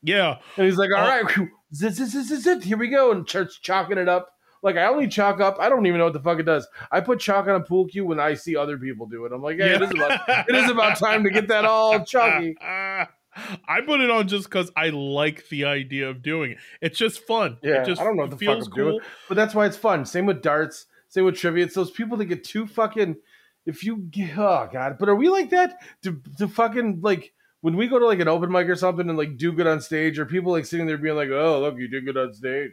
[0.02, 0.98] yeah And he's like, oh.
[1.00, 1.08] all Oh.
[1.08, 3.10] right, whew, zit, zit, zit, zit, zit, here we go.
[3.10, 4.31] And starts chalking it up.
[4.62, 5.58] Like, I only chalk up.
[5.58, 6.66] I don't even know what the fuck it does.
[6.90, 9.32] I put chalk on a pool cue when I see other people do it.
[9.32, 12.56] I'm like, hey, it, is about, it is about time to get that all chalky.
[12.60, 16.58] I put it on just because I like the idea of doing it.
[16.80, 17.58] It's just fun.
[17.62, 18.90] Yeah, it just I don't know what the fuck I'm doing.
[18.90, 19.00] cool.
[19.28, 20.04] But that's why it's fun.
[20.04, 20.86] Same with darts.
[21.08, 21.64] Same with trivia.
[21.64, 23.16] It's those people that get too fucking.
[23.64, 25.78] If you, oh god, but are we like that?
[26.02, 29.16] To to fucking like when we go to like an open mic or something and
[29.16, 31.88] like do good on stage, or people like sitting there being like, oh look, you
[31.88, 32.72] did good on stage.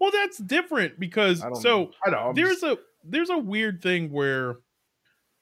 [0.00, 1.90] Well, that's different because I so.
[2.06, 2.32] I know.
[2.34, 4.56] There's just- a there's a weird thing where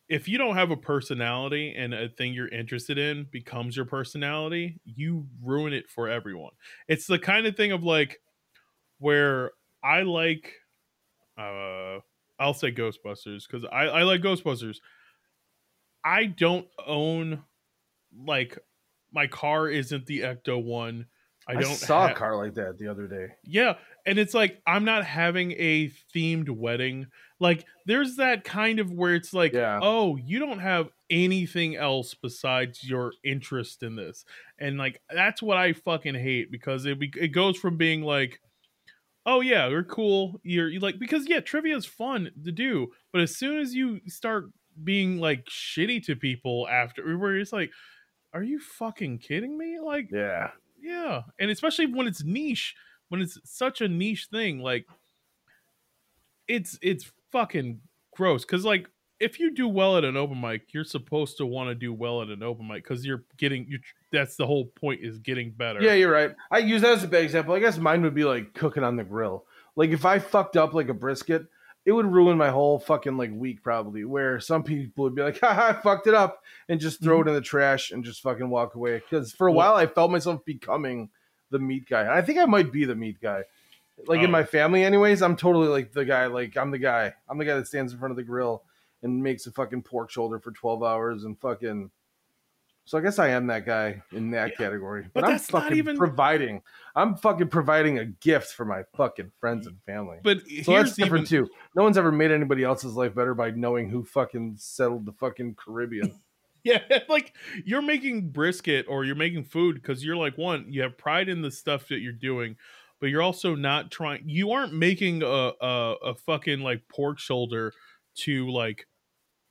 [0.09, 4.81] if you don't have a personality and a thing you're interested in becomes your personality,
[4.85, 6.53] you ruin it for everyone.
[6.89, 8.21] It's the kind of thing of like
[8.99, 10.55] where I like
[11.39, 11.99] uh
[12.39, 14.79] I'll say Ghostbusters because I, I like Ghostbusters.
[16.05, 17.45] I don't own
[18.15, 18.59] like
[19.13, 21.07] my car isn't the Ecto one.
[21.49, 23.29] I I, don't I saw ha- a car like that the other day.
[23.45, 23.75] yeah,
[24.07, 27.07] and it's like I'm not having a themed wedding.
[27.41, 29.81] Like there's that kind of where it's like, Yeah.
[29.83, 34.25] oh, you don't have anything else besides your interest in this.
[34.59, 38.41] And like that's what I fucking hate because it be- it goes from being like
[39.25, 40.41] oh yeah, you're cool.
[40.43, 44.01] You're you like because yeah, trivia is fun to do, but as soon as you
[44.09, 44.47] start
[44.83, 47.71] being like shitty to people after where it's like
[48.35, 49.79] are you fucking kidding me?
[49.79, 50.51] Like Yeah.
[50.81, 52.75] yeah, and especially when it's niche,
[53.13, 54.87] when it's such a niche thing, like
[56.49, 57.83] it's it's fucking
[58.17, 58.43] gross.
[58.43, 58.89] Because like
[59.21, 62.23] if you do well at an open mic, you're supposed to want to do well
[62.23, 63.81] at an open mic because you're getting you.
[64.13, 65.83] That's the whole point is getting better.
[65.83, 66.35] Yeah, you're right.
[66.51, 67.55] I use that as a bad example.
[67.55, 69.45] I guess mine would be like cooking on the grill.
[69.77, 71.45] Like if I fucked up like a brisket,
[71.85, 74.07] it would ruin my whole fucking like week probably.
[74.07, 77.29] Where some people would be like, "Ha I fucked it up," and just throw mm-hmm.
[77.29, 78.95] it in the trash and just fucking walk away.
[79.01, 81.11] Because for a Well- while, I felt myself becoming
[81.53, 82.13] the meat guy.
[82.13, 83.45] I think I might be the meat guy.
[84.07, 84.25] Like Oh.
[84.25, 86.27] in my family, anyways, I'm totally like the guy.
[86.27, 87.15] Like I'm the guy.
[87.29, 88.65] I'm the guy that stands in front of the grill
[89.03, 91.91] and makes a fucking pork shoulder for 12 hours and fucking.
[92.85, 94.57] So I guess I am that guy in that Yeah.
[94.57, 95.03] category.
[95.03, 96.63] But But, I'm that's not fucking even- providing.
[96.97, 100.19] I'm fucking providing a gift for my fucking friends and family.
[100.25, 101.53] but so here's that's different even, too.
[101.77, 105.55] No one's ever made anybody else's life better by knowing who fucking settled the fucking
[105.55, 106.19] Caribbean.
[106.65, 110.97] Yeah, like you're making brisket or you're making food because you're like one, you have
[110.97, 112.57] pride in the stuff that you're doing,
[113.01, 114.23] but you're also not trying.
[114.29, 115.27] You aren't making a
[115.61, 117.73] a, a fucking like pork shoulder
[118.19, 118.87] to like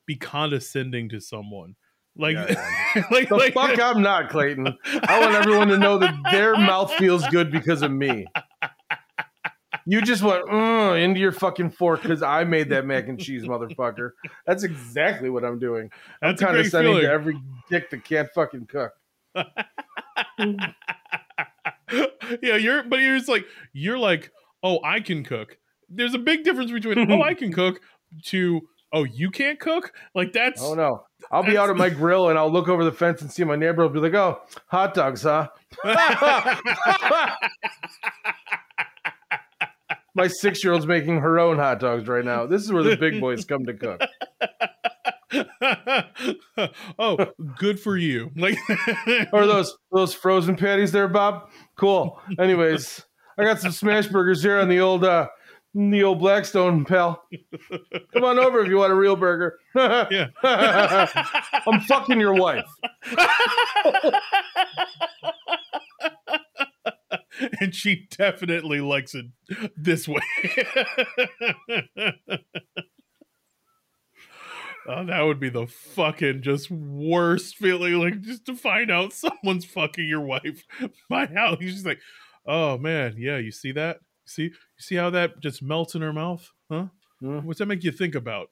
[0.05, 1.75] be condescending to someone.
[2.15, 4.67] Like, Yeah, like, the like fuck I'm not, Clayton.
[5.03, 8.25] I want everyone to know that their mouth feels good because of me.
[9.85, 13.43] You just went "Mm," into your fucking fork because I made that mac and cheese,
[13.43, 14.11] motherfucker.
[14.45, 15.89] That's exactly what I'm doing.
[16.21, 18.93] I'm that's great condescending to every dick that can't fucking cook.
[22.41, 24.31] yeah, you're but you're just like you're like,
[24.63, 25.57] oh, I can cook.
[25.89, 27.81] There's a big difference between oh, I can cook
[28.25, 28.61] to
[28.93, 29.93] oh, you can't cook.
[30.13, 31.03] Like that's Oh no.
[31.31, 33.55] I'll be out at my grill and I'll look over the fence and see my
[33.55, 35.47] neighbor will be like, oh, hot dogs, huh?
[40.13, 42.45] my six year old's making her own hot dogs right now.
[42.45, 44.01] This is where the big boys come to cook.
[46.99, 47.25] oh,
[47.57, 48.31] good for you.
[48.35, 48.57] Like
[49.33, 51.49] Or those those frozen patties there, Bob?
[51.77, 52.19] Cool.
[52.39, 53.03] Anyways,
[53.37, 55.27] I got some smash burgers here on the old uh
[55.73, 57.23] the old Blackstone, pal.
[58.13, 59.57] Come on over if you want a real burger.
[59.73, 60.27] Yeah.
[61.65, 62.67] I'm fucking your wife.
[67.59, 69.25] and she definitely likes it
[69.75, 70.21] this way.
[74.87, 79.65] Oh, that would be the fucking just worst feeling, like just to find out someone's
[79.65, 80.63] fucking your wife
[81.09, 81.99] by how he's just like,
[82.47, 83.99] oh man, yeah, you see that?
[84.25, 86.87] See, you see how that just melts in her mouth, huh?
[87.19, 87.39] Hmm.
[87.39, 88.47] What's that make you think about?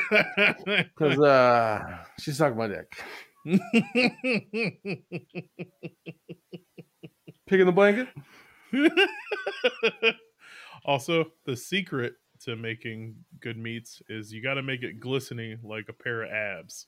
[0.00, 2.92] Because uh, she's sucking my dick.
[7.46, 8.08] Pig in the blanket.
[10.84, 15.86] also, the secret to making good meats is you got to make it glistening like
[15.88, 16.86] a pair of abs.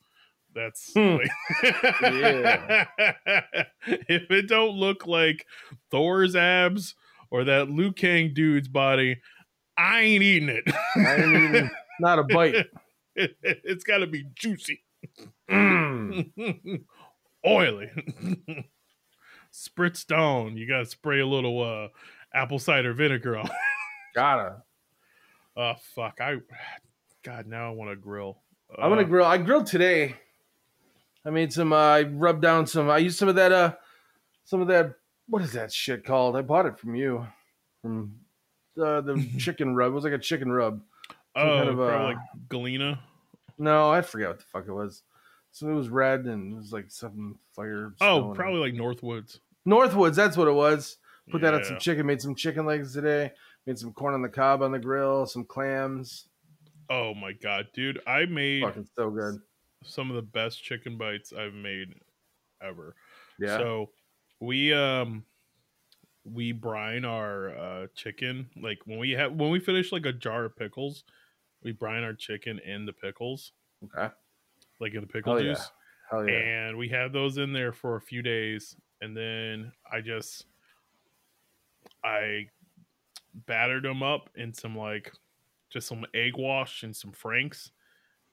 [0.55, 1.17] That's Hmm.
[1.17, 1.31] like-
[2.03, 2.87] Yeah.
[3.87, 5.45] if it don't look like
[5.91, 6.95] Thor's abs
[7.31, 9.21] or that Liu Kang dude's body,
[9.77, 10.65] I ain't eating it.
[10.97, 12.67] I ain't even- not a bite.
[13.15, 14.83] it's got to be juicy,
[15.51, 16.85] Mm.
[17.47, 17.91] oily,
[19.57, 20.57] spritzed on.
[20.57, 21.89] You got to spray a little uh,
[22.35, 23.49] apple cider vinegar on.
[24.15, 24.57] Gotta.
[25.59, 26.21] Oh fuck!
[26.21, 26.37] I,
[27.23, 28.43] God, now I want to grill.
[28.77, 29.25] I'm gonna Uh, grill.
[29.25, 30.15] I grilled today.
[31.25, 31.73] I made some.
[31.73, 32.91] Uh, I rubbed down some.
[32.91, 33.53] I used some of that.
[33.53, 33.73] Uh,
[34.45, 34.97] some of that.
[35.31, 36.37] What is that shit called?
[36.37, 37.27] I bought it from you.
[37.81, 38.17] From
[38.79, 39.93] uh, the chicken rub.
[39.93, 40.83] It was like a chicken rub.
[41.35, 42.19] Oh, kind of, probably uh, like
[42.51, 43.01] Galena.
[43.57, 45.05] No, I forget what the fuck it was.
[45.53, 47.95] So it was red and it was like something fire.
[48.03, 49.39] Oh, probably like Northwoods.
[49.67, 50.15] Northwoods.
[50.15, 50.99] That's what it was.
[51.31, 52.07] Put that on some chicken.
[52.07, 53.33] Made some chicken legs today.
[53.67, 55.27] Made some corn on the cob on the grill.
[55.27, 56.29] Some clams.
[56.89, 58.01] Oh my god, dude!
[58.07, 59.41] I made Fucking so good.
[59.85, 61.95] some of the best chicken bites I've made
[62.63, 62.95] ever.
[63.41, 63.59] Yeah.
[63.59, 63.91] So
[64.41, 65.25] we um
[66.25, 70.45] we brine our uh chicken like when we have when we finish like a jar
[70.45, 71.03] of pickles,
[71.65, 73.51] we brine our chicken in the pickles,
[73.85, 74.15] okay.
[74.81, 75.55] like in the pickle Hell yeah.
[75.55, 75.71] juice.
[76.09, 76.35] Hell yeah.
[76.37, 80.47] and we have those in there for a few days and then i just
[82.05, 82.47] i
[83.47, 85.13] battered them up in some like
[85.71, 87.73] just some egg wash and some franks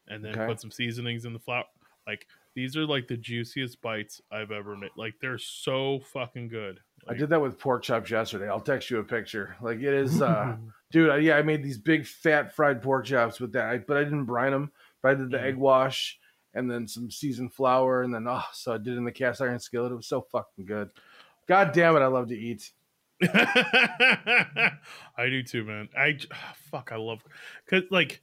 [0.08, 0.46] and then Okay.
[0.46, 1.66] put some seasonings in the flour
[2.08, 6.82] like these are like the juiciest bites i've ever made like they're so fucking good
[7.08, 8.48] I did that with pork chops yesterday.
[8.48, 9.58] I'll text you a picture.
[9.62, 10.58] Like it is, uh,
[10.92, 11.10] dude.
[11.10, 14.04] I, yeah, I made these big fat fried pork chops with that, I, but I
[14.04, 14.72] didn't brine them.
[15.02, 15.44] But I did the Mhm.
[15.44, 16.18] egg wash
[16.54, 19.42] and then some seasoned flour, and then oh, so I did it in the cast
[19.42, 19.92] iron skillet.
[19.92, 20.90] It was so fucking good.
[21.48, 22.72] God damn it, I love to eat.
[23.24, 24.72] I
[25.30, 25.90] do too, man.
[25.98, 26.92] I ah, fuck.
[26.92, 27.24] I love
[27.66, 28.22] because like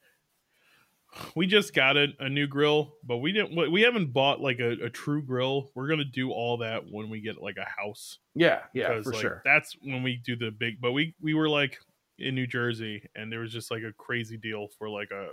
[1.35, 3.57] we just got a, a new grill, but we didn't.
[3.57, 5.71] we- We haven't bought like a, a true grill.
[5.75, 8.19] We're gonna do all that when we get like a house.
[8.35, 9.43] Yeah, yeah, for like, sure.
[9.45, 10.81] That's when we do the big.
[10.81, 11.79] But we we were like
[12.19, 15.31] in New Jersey, and there was just like a crazy deal for like a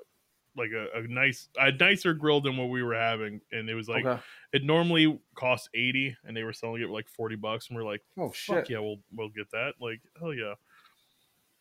[0.58, 3.88] like a, a nice a nicer grill than what we were having, and it was
[3.88, 4.22] like okay.
[4.54, 7.86] it normally costs eighty, and they were selling it for like forty bucks, and we're
[7.86, 8.02] like.
[8.18, 8.70] Oh Fuck shit.
[8.70, 9.74] yeah, we'll we'll get that.
[9.80, 10.56] Like hell yeah.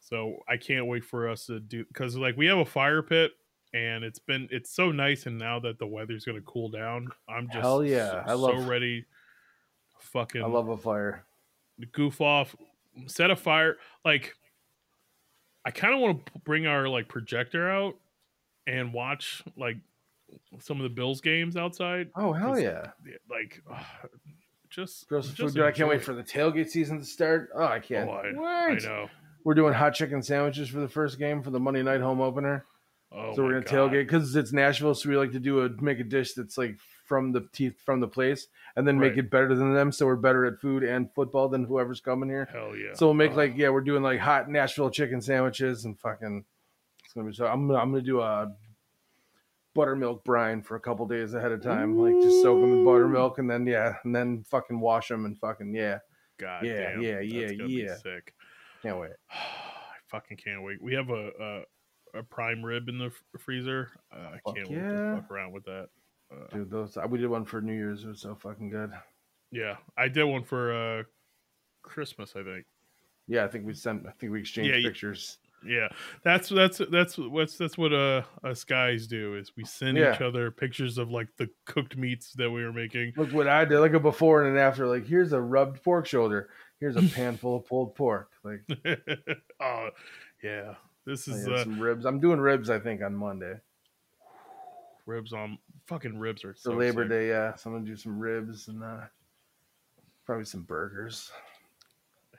[0.00, 3.32] So I can't wait for us to do because like we have a fire pit
[3.74, 7.48] and it's been it's so nice and now that the weather's gonna cool down, I'm
[7.48, 9.04] just Hell yeah, so, I love- so ready.
[9.98, 11.24] Fucking I love a fire.
[11.92, 12.54] goof off,
[13.06, 13.76] set a fire.
[14.04, 14.34] Like
[15.64, 17.96] I kind of want to bring our like projector out
[18.66, 19.76] and watch like
[20.58, 22.10] some of the Bills games outside.
[22.16, 22.88] Oh hell yeah.
[23.30, 23.62] Like
[24.70, 25.54] just Gross food.
[25.54, 27.50] Dude, I can't wait for the tailgate season to start.
[27.54, 28.70] Oh, I can't Oh, I.
[28.70, 29.08] I know.
[29.44, 32.64] We're doing hot chicken sandwiches for the first game for the Monday night home opener.
[33.12, 33.92] Oh, so we're gonna God.
[33.92, 36.76] tailgate because it's Nashville, so we like to do a make a dish that's like
[37.04, 39.92] from the teeth from the place, and then make it better than them.
[39.92, 42.48] So we're better at food and football than whoever's coming here.
[42.52, 42.94] Hell yeah.
[42.94, 46.44] So we'll make Oh, like yeah, we're doing like hot Nashville chicken sandwiches and fucking.
[47.16, 47.46] Gonna be so.
[47.46, 48.52] I'm gonna I'm gonna do a
[49.74, 53.38] buttermilk brine for a couple days ahead of time, like just soak them in buttermilk
[53.38, 55.98] and then yeah, and then fucking wash them and fucking yeah.
[56.38, 57.96] God yeah, damn, yeah, yeah, yeah.
[57.96, 58.34] sick.
[58.82, 59.12] Can't wait.
[59.30, 60.82] I fucking can't wait.
[60.82, 61.64] We have a
[62.14, 63.90] a, a prime rib in the freezer.
[64.14, 65.88] Uh, I Fuck can't wait to fuck around with that.
[66.30, 68.04] Uh, Dude, those we did one for New Year's.
[68.04, 68.92] It was so fucking good.
[69.50, 71.02] yeah, I did one for uh
[71.82, 72.34] Christmas.
[72.36, 72.66] I think.
[73.26, 74.06] Yeah, I think we sent.
[74.06, 75.38] I think we exchanged Yeah, pictures.
[75.64, 75.88] Yeah,
[76.22, 80.50] that's that's that's what's that's what uh us guys do is we send each other
[80.50, 83.12] pictures of like the cooked meats that we were making.
[83.16, 83.80] Look what I did.
[83.80, 84.86] Like a before and an after.
[84.86, 86.48] Like here's a rubbed pork shoulder.
[86.78, 88.30] Here's a pan full of pulled pork.
[88.44, 88.62] Like
[89.60, 89.88] oh
[90.42, 90.74] yeah,
[91.04, 92.04] this is uh, some ribs.
[92.04, 92.70] I'm doing ribs.
[92.70, 93.54] I think on Monday
[95.06, 97.10] ribs on fucking ribs are so Labor sick.
[97.10, 97.28] Day.
[97.28, 99.06] Yeah, so I'm gonna do some ribs and uh,
[100.26, 101.30] probably some burgers.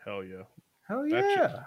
[0.05, 0.43] Hell yeah.
[0.87, 1.63] Hell That yeah!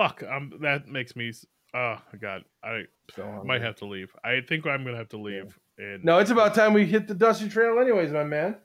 [0.00, 1.30] Fuck, um, that makes me.
[1.74, 2.84] Oh god, I
[3.14, 4.10] So might have to leave.
[4.24, 5.58] I think I'm gonna have to leave.
[5.76, 8.56] And No, it's about time we hit the dusty trail, anyways, my man.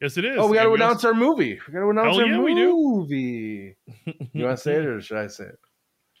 [0.00, 0.36] Yes, it is.
[0.38, 1.60] Oh, we got to announce our movie.
[1.66, 3.76] We got to announce Hell our yeah, movie.
[4.32, 5.58] You want to say it or should I say it?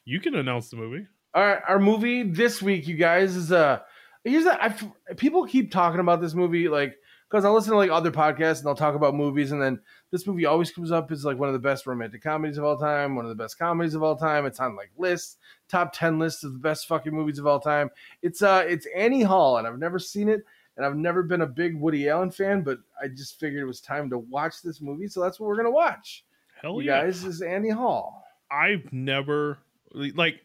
[0.04, 1.06] You can announce the movie.
[1.34, 3.80] All right, our movie this week, you guys, is uh
[4.22, 4.76] here's a I
[5.16, 6.94] people keep talking about this movie like
[7.30, 9.78] because I listen to like other podcasts and they'll talk about movies and then
[10.10, 12.76] this movie always comes up as like one of the best romantic comedies of all
[12.76, 14.46] time, one of the best comedies of all time.
[14.46, 15.36] It's on like lists,
[15.68, 17.88] top ten lists of the best fucking movies of all time.
[18.22, 20.42] It's uh it's Annie Hall and I've never seen it
[20.76, 23.80] and I've never been a big Woody Allen fan, but I just figured it was
[23.80, 26.24] time to watch this movie, so that's what we're gonna watch.
[26.60, 27.02] Hell you yeah.
[27.02, 28.24] guys is Annie Hall.
[28.50, 29.58] I've never
[29.92, 30.40] like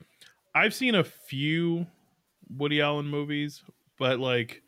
[0.53, 1.87] I've seen a few
[2.55, 3.63] Woody Allen movies,
[3.97, 4.61] but like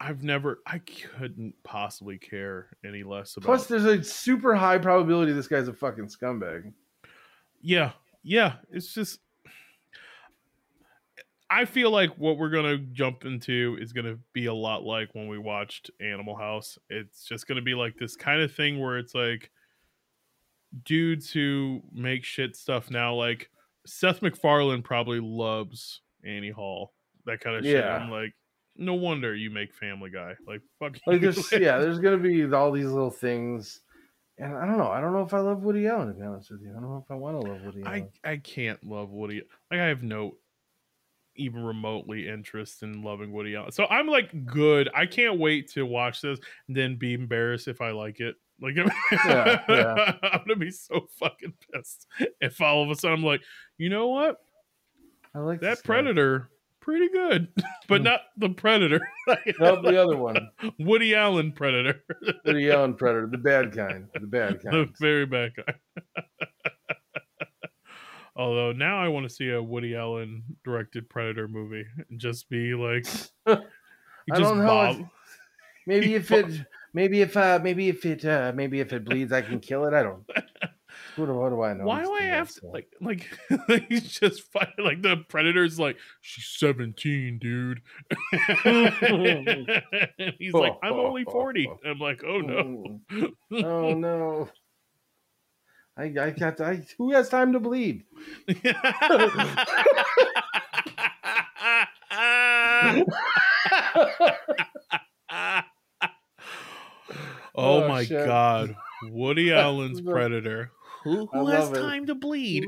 [0.00, 5.32] I've never I couldn't possibly care any less about Plus, there's a super high probability
[5.32, 6.72] this guy's a fucking scumbag.
[7.60, 7.92] Yeah.
[8.22, 9.20] Yeah, it's just
[11.52, 15.26] I feel like what we're gonna jump into is gonna be a lot like when
[15.26, 16.78] we watched Animal House.
[16.88, 19.50] It's just gonna be like this kind of thing where it's like
[20.84, 23.14] dudes who make shit stuff now.
[23.14, 23.50] Like
[23.84, 26.92] Seth MacFarlane probably loves Annie Hall,
[27.26, 27.84] that kind of shit.
[27.84, 27.96] Yeah.
[27.96, 28.34] I'm like,
[28.80, 30.34] no wonder you make Family Guy.
[30.46, 31.32] Like fuck Like you.
[31.32, 33.80] there's yeah, there's gonna be all these little things,
[34.38, 34.88] and I don't know.
[34.90, 36.70] I don't know if I love Woody Allen to be honest with you.
[36.70, 38.08] I don't know if I want to love Woody Allen.
[38.24, 39.42] I I can't love Woody.
[39.70, 40.36] Like I have no
[41.36, 43.72] even remotely interest in loving Woody Allen.
[43.72, 44.90] So I'm like good.
[44.94, 48.34] I can't wait to watch this and then be embarrassed if I like it.
[48.60, 48.76] Like
[49.12, 50.12] Yeah, yeah.
[50.22, 52.06] I'm gonna be so fucking pissed
[52.40, 53.42] if all of a sudden I'm like,
[53.78, 54.36] you know what?
[55.34, 55.92] I like this That guy.
[56.80, 57.48] Pretty good.
[57.88, 58.04] but Hmm.
[58.04, 59.00] not the predator.
[59.60, 62.02] Nope, the other one, Woody Allen predator.
[62.44, 64.96] Woody Allen Predator, the bad kind, the bad kind, the kind.
[64.98, 65.74] very bad guy.
[68.36, 72.74] Although now I want to see a Woody Allen directed Predator movie and just be
[72.74, 73.06] like,
[73.46, 73.58] I
[74.38, 74.66] don't know.
[74.66, 75.08] bob-
[75.86, 76.46] Maybe if it,
[76.94, 79.94] maybe if uh, maybe if it, uh, maybe if it bleeds, I can kill it.
[79.94, 80.24] I don't.
[81.16, 81.84] Who do, what do I know?
[81.84, 83.26] Why do I have to like like
[83.88, 87.80] he's just fighting like the predator's like she's 17 dude
[90.38, 93.32] he's like I'm only 40 I'm like oh no mm.
[93.64, 94.48] oh no.
[95.96, 98.04] I, I got I who has time to bleed?
[107.54, 108.26] oh, Oh, my shit.
[108.26, 110.70] god Woody Allen's Predator
[111.04, 111.74] who, who has it.
[111.80, 112.66] time to bleed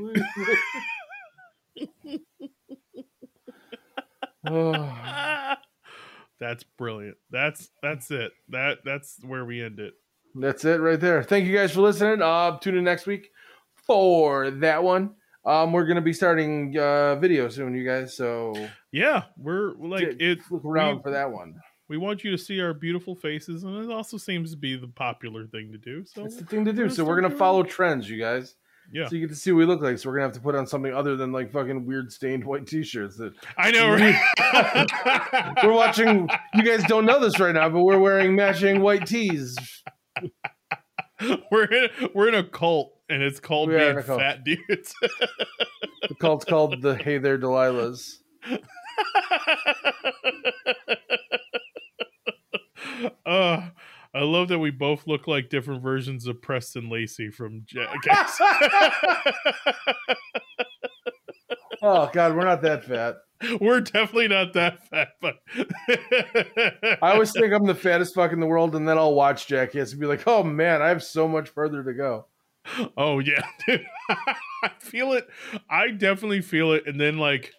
[4.45, 4.73] Oh,
[6.39, 9.93] that's brilliant that's that's it that that's where we end it
[10.35, 11.21] that's it right there.
[11.23, 12.21] Thank you guys for listening.
[12.21, 13.29] Uh tune in next week
[13.85, 15.11] for that one.
[15.45, 18.17] Um we're gonna be starting uh video soon, you guys.
[18.17, 18.53] So
[18.91, 21.55] yeah we're like d- it look around we- for that one.
[21.89, 24.87] We want you to see our beautiful faces and it also seems to be the
[24.87, 26.89] popular thing to do so That's the thing to do.
[26.89, 28.55] So we're gonna follow trends, you guys.
[28.91, 29.97] yeah So you get to see what we look like.
[29.97, 32.65] So we're gonna have to put on something other than like fucking weird stained white
[32.67, 33.17] t-shirts.
[33.17, 36.29] That i know right we're watching.
[36.53, 39.55] You guys don't know this right now, but we're wearing matching white tees.
[41.51, 44.93] we're in we're in a cult and it's called We being fat dudes
[46.09, 48.17] The cult's called the Hey There Delilahs.
[53.25, 53.69] uh
[54.15, 58.39] I love that we both look like different versions of Preston Lacy from Jackass.
[61.85, 63.17] Oh God, we're not that fat.
[63.59, 65.35] We're definitely not that fat, but
[67.01, 69.91] I always think I'm the fattest fuck in the world, and then I'll watch Jackass
[69.91, 72.27] and be like, "Oh man, I have so much further to go."
[72.95, 73.85] Oh yeah, dude.
[74.09, 75.27] I feel it.
[75.69, 76.87] I definitely feel it.
[76.87, 77.51] And then like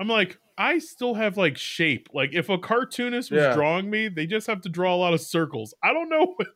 [0.00, 2.08] I'm like, I still have like shape.
[2.14, 3.54] Like if a cartoonist was Yeah.
[3.54, 5.74] drawing me, they just have to draw a lot of circles.
[5.82, 6.48] I don't know what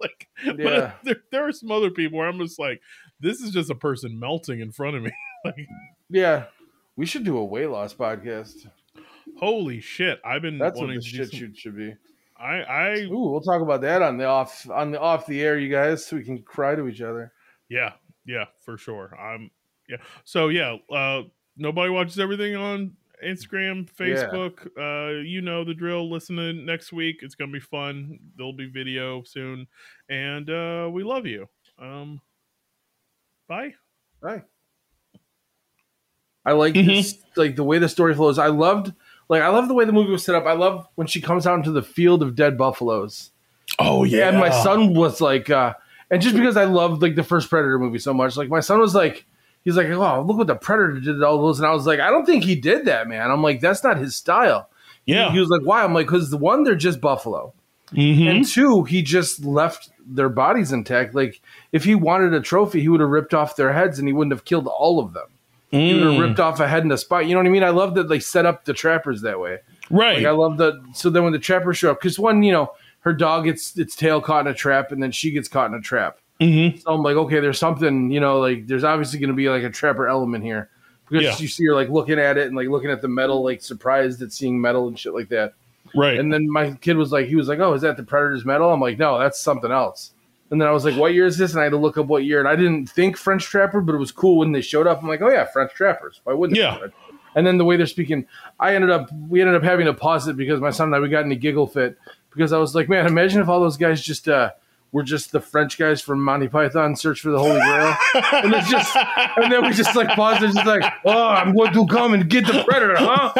[0.00, 0.52] like Yeah.
[0.58, 2.80] but there, there are some other people where I'm just like,
[3.20, 5.10] this is just a person melting in front of me.
[5.44, 5.66] like,
[6.10, 6.44] Yeah,
[6.96, 8.68] we should do a weight loss podcast.
[9.38, 10.20] holy shit.
[10.24, 11.94] I've been That's what wanting the to shit some- shoot should be.
[12.40, 15.58] I I Ooh, we'll talk about that on the off on the off the air,
[15.58, 17.32] you guys, so we can cry to each other.
[17.68, 17.94] Yeah,
[18.26, 19.12] yeah, for sure.
[19.18, 19.50] I'm
[19.88, 19.96] yeah.
[20.24, 21.22] So yeah, uh
[21.58, 24.66] nobody watches everything on Instagram, Facebook.
[24.78, 26.10] Uh you know the drill.
[26.10, 27.18] Listen in next week.
[27.22, 28.18] It's gonna be fun.
[28.36, 29.66] There'll be video soon.
[30.08, 31.48] And uh we love you.
[31.78, 32.20] Um
[33.48, 33.74] bye.
[34.20, 34.42] Right.
[36.44, 38.38] I like this, like the way the story flows.
[38.38, 38.92] I loved,
[39.28, 40.46] like, I love the way the movie was set up.
[40.46, 43.32] I love when she comes out into the field of dead buffaloes.
[43.78, 45.74] Oh Yeah, and my son was like, uh,
[46.10, 48.80] and just because I loved like the first Predator movie so much, like my son
[48.80, 49.26] was like,
[49.64, 52.00] he's like, oh, look what the Predator did to all those, and I was like,
[52.00, 53.30] I don't think he did that, man.
[53.30, 54.70] I'm like, that's not his style.
[55.06, 55.30] Yeah.
[55.32, 55.82] He was like, why?
[55.84, 57.52] I'm like, because the one, they're just buffalo.
[57.94, 58.28] Mhm.
[58.30, 61.14] and two, he just left their bodies intact.
[61.14, 61.40] Like
[61.72, 64.34] if he wanted a trophy, he would have ripped off their heads and he wouldn't
[64.34, 65.24] have killed all of them.
[65.70, 66.20] He would have Mm.
[66.28, 67.28] ripped off a head and a spine.
[67.28, 67.64] You know what I mean?
[67.64, 69.60] I love that they set up the trappers that way.
[69.88, 70.18] right.
[70.18, 72.72] Like I love the so then when the trappers show up, because one, you know,
[73.00, 75.74] her dog gets its tail caught in a trap, and then she gets caught in
[75.74, 76.18] a trap.
[76.40, 76.80] Mhm.
[76.82, 79.62] So I'm like, okay, there's something, you know, like there's obviously going to be like
[79.64, 80.70] a trapper element here
[81.08, 81.36] because Yeah.
[81.38, 84.22] you see her like looking at it and like looking at the metal, like surprised
[84.22, 85.54] at seeing metal and shit like that.
[85.96, 86.18] Right.
[86.18, 88.70] And then my kid was like, he was like, oh, is that the Predator's metal?
[88.72, 90.12] I'm like, no, that's something else.
[90.50, 91.52] And then I was like, what year is this?
[91.52, 92.38] And I had to look up what year.
[92.38, 95.02] And I didn't think French Trapper, but it was cool when they showed up.
[95.02, 96.20] I'm like, oh yeah, French Trappers.
[96.24, 96.56] Why wouldn't?
[96.56, 96.86] they Yeah.
[97.34, 98.26] And then the way they're speaking,
[98.58, 101.00] I ended up we ended up having to pause it because my son and I
[101.00, 101.98] we got in a giggle fit
[102.30, 104.50] because I was like, man, imagine if all those guys just uh
[104.90, 107.94] were just the French guys from Monty Python Search for the Holy Grail.
[108.42, 111.72] and it's just and then we just like paused it, just like, oh, I'm going
[111.72, 113.32] to come and get the predator, huh?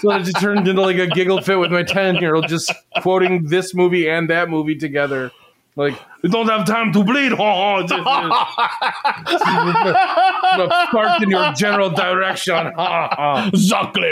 [0.00, 2.72] So it just turned into like a giggle fit with my 10 year old just
[3.02, 5.30] quoting this movie and that movie together.
[5.78, 7.32] Like, we don't have time to bleed.
[7.40, 7.92] Oh, just,
[11.22, 12.72] in your general direction.
[12.76, 13.48] Ha, ha.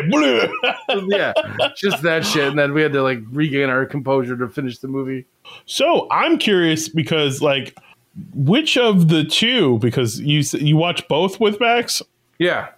[0.09, 0.49] Bleu.
[1.09, 1.33] yeah,
[1.77, 2.47] just that shit.
[2.49, 5.27] And then we had to like regain our composure to finish the movie.
[5.67, 7.77] So I'm curious because like
[8.33, 12.01] which of the two because you you watch both with Max
[12.39, 12.69] Yeah.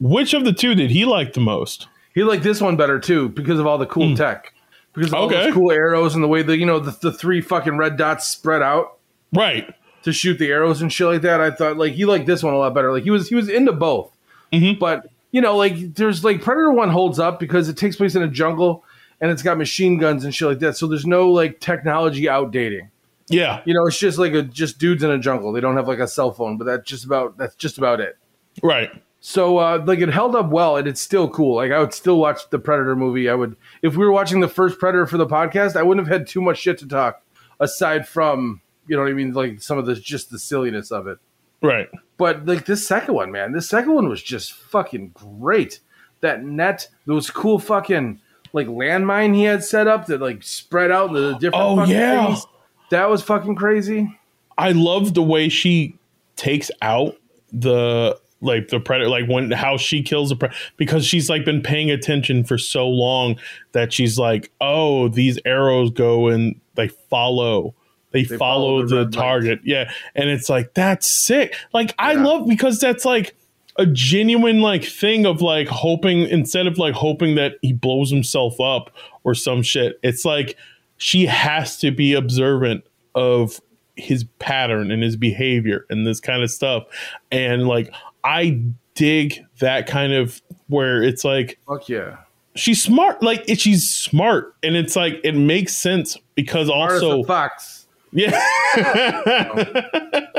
[0.00, 1.86] which of the two did he like the most?
[2.14, 4.14] He liked this one better too because of all the cool hmm.
[4.14, 4.52] tech.
[4.94, 5.26] Because of all.
[5.26, 5.44] Okay.
[5.44, 8.28] those cool arrows and the way that, you know, the, the three fucking red dots
[8.28, 8.98] spread out.
[9.32, 9.72] Right.
[10.02, 11.40] to shoot the arrows and shit like that.
[11.40, 12.92] I thought like he liked this one a lot better.
[12.92, 14.10] Like he was he was into both,
[14.52, 14.78] Mhm.
[14.78, 18.22] but you know like there's like Predator one holds up because it takes place in
[18.22, 18.84] a jungle
[19.20, 20.76] and it's got machine guns and shit like that.
[20.76, 22.88] So there's no like technology outdating.
[23.28, 23.62] Yeah.
[23.64, 25.52] You know, it's just like a just dudes in a jungle.
[25.52, 28.18] They don't have like a cell phone, but that's just about that's just about it.
[28.62, 28.90] Right.
[29.24, 31.54] So uh, like it held up well and it's still cool.
[31.54, 33.30] Like I would still watch the Predator movie.
[33.30, 36.12] I would if we were watching the first Predator for the podcast, I wouldn't have
[36.12, 37.22] had too much shit to talk
[37.60, 41.06] aside from you know what I mean, like some of the just the silliness of
[41.06, 41.18] it.
[41.62, 41.88] Right.
[42.16, 45.78] But like this second one, man, this second one was just fucking great.
[46.20, 48.20] That net, those cool fucking
[48.52, 51.64] like landmine he had set up that like spread out into the different.
[51.64, 52.26] Oh, yeah.
[52.26, 52.44] things.
[52.90, 54.18] that was fucking crazy.
[54.58, 55.96] I love the way she
[56.34, 57.16] takes out
[57.52, 61.62] the like the predator like when how she kills the predator because she's like been
[61.62, 63.36] paying attention for so long
[63.72, 67.74] that she's like oh these arrows go and they follow.
[68.10, 69.60] They, follow, follow the the, target.
[69.64, 69.90] Yeah.
[70.14, 71.56] And it's like that's sick.
[71.72, 73.34] Like i love because that's like
[73.76, 78.60] a genuine like thing of like hoping instead of like hoping that he blows himself
[78.60, 78.90] up
[79.24, 80.58] or some shit it's like
[80.98, 82.84] she has to be observant
[83.14, 83.62] of
[83.96, 86.84] his pattern and his behavior and this kind of stuff.
[87.30, 87.92] And like
[88.24, 88.60] i
[88.94, 92.18] dig that kind of where it's like Fuck yeah.
[92.54, 97.22] she's smart like it, she's smart and it's like it makes sense because Also, also
[97.24, 97.86] Fox.
[98.12, 98.38] yeah.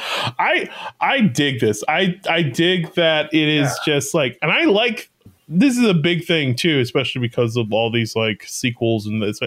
[0.38, 0.68] I
[1.00, 1.82] I dig this.
[1.88, 5.10] I I dig that it is just like and I like
[5.48, 9.40] this is a big thing too, especially because of all these like sequels and this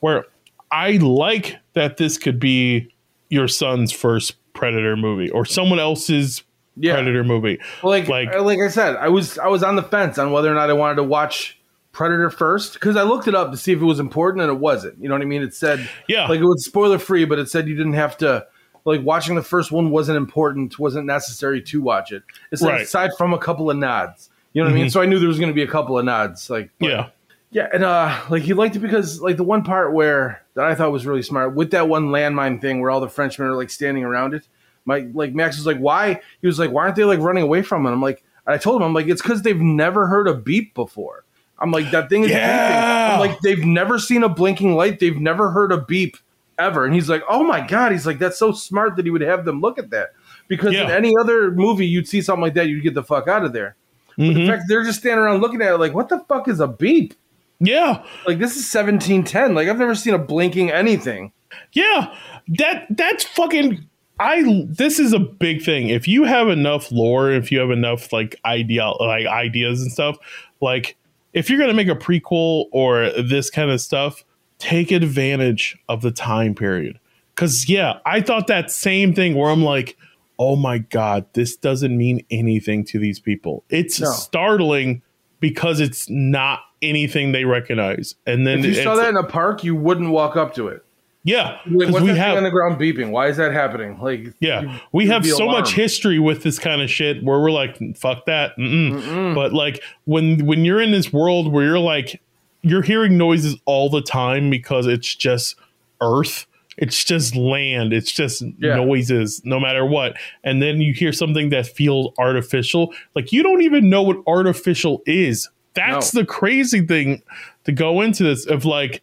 [0.00, 0.24] where
[0.70, 2.92] I like that this could be
[3.28, 6.42] your son's first Predator movie or someone else's
[6.78, 6.94] Yeah.
[6.94, 7.58] Predator movie.
[7.82, 10.54] Like, Like- like I said, I was I was on the fence on whether or
[10.54, 11.58] not I wanted to watch
[11.92, 14.58] Predator first because I looked it up to see if it was important and it
[14.58, 15.00] wasn't.
[15.02, 15.42] You know what I mean?
[15.42, 16.28] It said Yeah.
[16.28, 18.46] like it was spoiler free, but it said you didn't have to
[18.84, 22.22] like watching the first one wasn't important, wasn't necessary to watch it.
[22.52, 22.80] It said Right.
[22.82, 24.30] aside from a couple of nods.
[24.52, 24.90] You know what I mean?
[24.90, 26.48] So I knew there was going to be a couple of nods.
[26.48, 27.06] Like but- yeah.
[27.50, 30.74] yeah, and uh, like he liked it because like the one part where that I
[30.74, 33.70] thought was really smart with that one landmine thing where all the Frenchmen are like
[33.70, 34.46] standing around it.
[34.84, 36.20] My like Max was like, why?
[36.40, 37.90] He was like, why aren't they like running away from it?
[37.90, 41.24] I'm like, I told him, I'm like, it's because they've never heard a beep before.
[41.58, 43.10] I'm like, that thing is Yeah.
[43.10, 43.14] beeping.
[43.14, 45.00] I'm like, they've never seen a blinking light.
[45.00, 46.16] They've never heard a beep
[46.58, 46.84] ever.
[46.84, 47.92] And he's like, oh my god.
[47.92, 50.08] He's like, that's so smart that he would have them look at that
[50.48, 53.44] because in any other movie you'd see something like that, you'd get the fuck out
[53.44, 53.76] of there.
[54.16, 54.34] But Mhm.
[54.34, 56.66] the fact they're just standing around looking at it like, what the fuck is a
[56.68, 57.14] beep?
[57.60, 58.02] Yeah.
[58.26, 59.54] Like this is 1710.
[59.54, 61.32] Like I've never seen a blinking anything.
[61.72, 62.14] Yeah,
[62.58, 63.87] that that's fucking.
[64.20, 65.88] I this is a big thing.
[65.88, 70.16] If you have enough lore, if you have enough like idea like ideas and stuff,
[70.60, 70.96] like
[71.32, 74.24] if you're gonna make a prequel or this kind of stuff,
[74.58, 76.98] take advantage of the time period.
[77.36, 79.96] Cause yeah, I thought that same thing where I'm like,
[80.38, 83.64] oh my god, this doesn't mean anything to these people.
[83.70, 84.10] It's No.
[84.10, 85.02] startling
[85.40, 88.16] because it's not anything they recognize.
[88.26, 90.84] And then If you saw that in a park, you wouldn't walk up to it.
[91.28, 93.10] Yeah, Like, because what's we have on the ground beeping?
[93.10, 93.98] Why is that happening?
[94.00, 97.50] Like Yeah, you- we have so much history with this kind of shit where we're
[97.50, 98.56] like, fuck that.
[98.58, 99.34] Mm-mm.
[99.34, 102.20] But like when when you're in this world where you're like,
[102.62, 105.54] you're hearing noises all the time because it's just
[106.00, 108.76] earth it's just land it's just Yeah.
[108.76, 113.62] noises no matter what and then you hear something that feels artificial like you don't
[113.62, 117.20] even know what artificial is that's the crazy thing
[117.64, 119.02] to go into this of like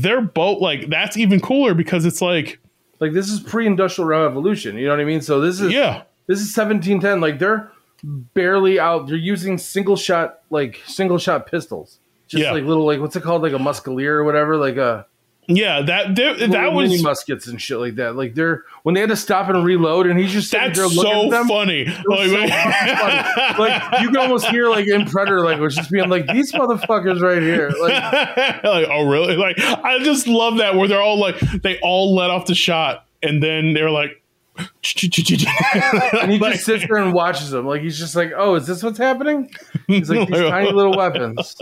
[0.00, 2.58] they're both like that's even cooler because it's like
[3.00, 4.76] Like this is pre-industrial revolution.
[4.76, 5.20] You know what I mean?
[5.20, 7.20] So this is yeah this is 1710.
[7.20, 7.70] Like they're
[8.04, 9.06] barely out.
[9.06, 11.98] They're using single shot like single shot pistols.
[12.28, 12.52] Just Yeah.
[12.52, 15.06] like little like what's it called like a muscalier or whatever like a
[15.48, 18.16] yeah that that, that little mini was muskets and shit like that.
[18.16, 21.02] Like they're when they had to stop and reload and he's just that's there looking
[21.02, 21.48] so at them.
[21.48, 23.58] funny was so funny.
[23.58, 27.42] Like you can almost hear like in Predator language just being like these motherfuckers right
[27.42, 27.70] here.
[27.70, 27.92] Like
[28.64, 29.36] like, oh really?
[29.36, 33.06] Like, I just love that where they're all like, they all let off the shot,
[33.22, 34.22] and then they're like,
[34.56, 37.66] and he just sits there and watches them.
[37.66, 39.50] Like he's just like, oh, is this what's happening?
[39.86, 41.56] He's like these tiny little weapons.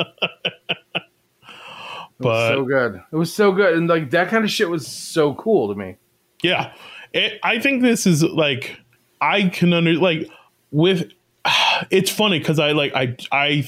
[2.21, 3.03] It was But- so good.
[3.13, 5.97] It was so good, and like that kind of shit was so cool to me.
[6.43, 6.73] yeah,
[7.13, 8.79] it, I think this is like,
[9.21, 10.29] I can under like
[10.71, 11.11] with.
[11.91, 13.67] It's funny because I like I I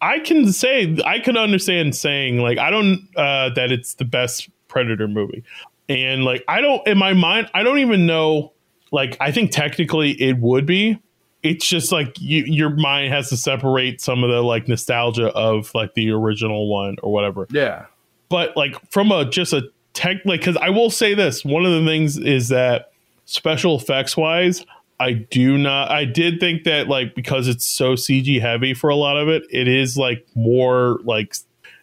[0.00, 4.48] I can say I can understand saying like I don't uh that it's the best
[4.68, 5.42] Predator movie,
[5.88, 8.52] and like I don't in my mind I don't even know
[8.92, 11.00] like I think technically it would be.
[11.42, 15.72] It's just like you, your mind has to separate some of the like nostalgia of
[15.74, 17.46] like the original one or whatever.
[17.50, 17.86] Yeah,
[18.28, 21.72] But like from a just a tech like because I will say this one of
[21.72, 22.92] the things is that
[23.24, 24.64] special effects wise
[25.00, 28.96] I do not I did think that like because it's so CG heavy for a
[28.96, 31.34] lot of it it is like more like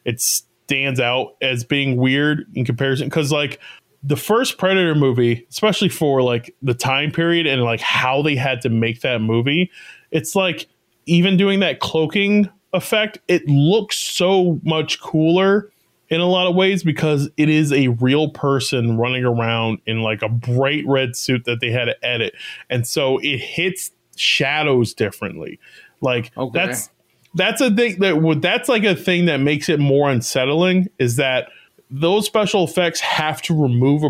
[0.05, 3.59] it stands out as being weird in comparison because like
[4.07, 8.61] the first predator movie especially for like the time period and like how they had
[8.61, 9.71] to make that movie
[10.11, 10.67] it's like
[11.05, 15.71] even doing that cloaking effect it looks so much cooler
[16.09, 20.21] in a lot of ways because it is a real person running around in like
[20.21, 22.33] a bright red suit that they had to edit
[22.69, 25.59] and so it hits shadows differently
[26.01, 26.65] like Okay.
[26.65, 26.89] that's
[27.33, 31.15] that's a thing that would that's like a thing that makes it more unsettling is
[31.15, 31.47] that
[31.89, 34.09] those special effects have to remove a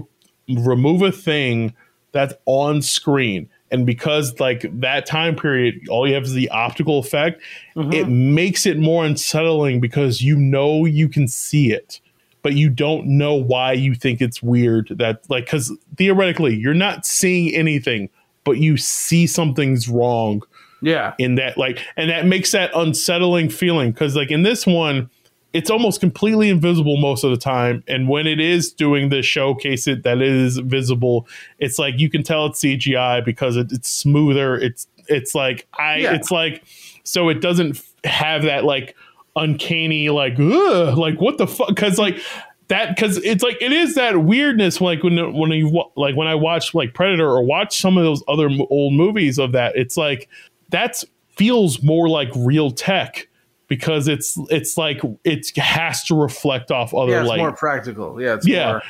[0.61, 1.73] remove a thing
[2.11, 3.49] that's on screen.
[3.71, 7.41] And because like that time period all you have is the optical effect
[7.75, 7.91] mm-hmm.
[7.91, 11.99] it makes it more unsettling because you know you can see it
[12.41, 17.05] but you don't know why you think it's weird that like because theoretically you're not
[17.05, 18.07] seeing anything
[18.45, 20.41] but you see something's wrong
[20.85, 23.91] yeah, in that like and that makes that unsettling feeling.
[23.91, 25.09] Because like in this one
[25.55, 27.83] it's almost completely invisible most of the time.
[27.87, 31.27] And when it is doing the showcase it that is visible
[31.59, 34.57] it's like you can tell it's cgi because it, it's smoother.
[34.57, 36.13] It's it's like i Yeah.
[36.15, 36.63] it's like
[37.03, 38.95] so it doesn't have that like
[39.35, 41.69] uncanny like Ugh, like what the fuck?
[41.69, 42.19] Because like
[42.67, 46.33] that because it's like it is that weirdness like when when you like when i
[46.33, 50.27] watch like predator or watch some of those other old movies of that it's like
[50.69, 51.05] that's
[51.37, 53.27] feels more like real tech
[53.67, 57.21] because it's it's like it has to reflect off other yeah.
[57.21, 58.21] It's light more practical.
[58.21, 58.71] Yeah, it's Yeah.
[58.71, 58.81] more.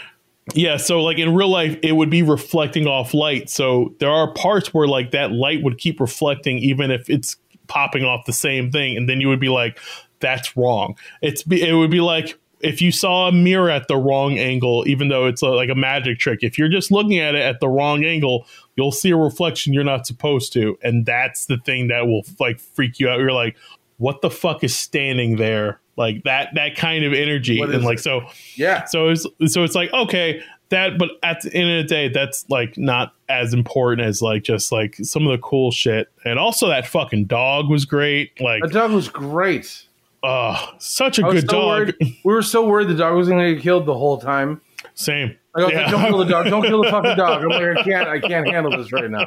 [0.53, 3.49] yeah, so like in real life, it would be reflecting off light.
[3.49, 8.03] So there are parts where like that light would keep reflecting, even if it's popping
[8.03, 9.79] off the same thing, and then you would be like,
[10.19, 13.95] "That's wrong." It's be, it would be like if you saw a mirror at the
[13.97, 16.39] wrong angle, even though it's a, like a magic trick.
[16.41, 19.83] If you're just looking at it at the wrong angle, you'll see a reflection you're
[19.83, 23.19] not supposed to, and that's the thing that will like freak you out.
[23.19, 23.55] You're like,
[23.97, 28.01] "What the fuck is standing there?" Like that that kind of energy, and like it?
[28.01, 28.23] so.
[28.55, 32.09] Yeah, So it's so it's like okay that, but at the end of the day,
[32.09, 36.37] that's like not as important as like just like some of the cool shit, and
[36.39, 38.39] also that fucking dog was great.
[38.41, 39.83] Like, the dog was great.
[40.23, 41.79] uh, such a good so dog.
[41.99, 44.59] worried- We were so worried the dog was going to get killed the whole time.
[44.95, 45.37] Same.
[45.55, 45.81] Like, I was Yeah.
[45.83, 46.45] like, don't kill the dog.
[46.47, 47.41] Don't kill the fucking dog.
[47.43, 48.07] I'm like, I can't.
[48.09, 49.25] I can't handle this right now.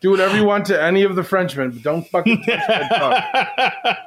[0.00, 2.90] Do whatever you want to any of the Frenchmen, but don't fucking touch that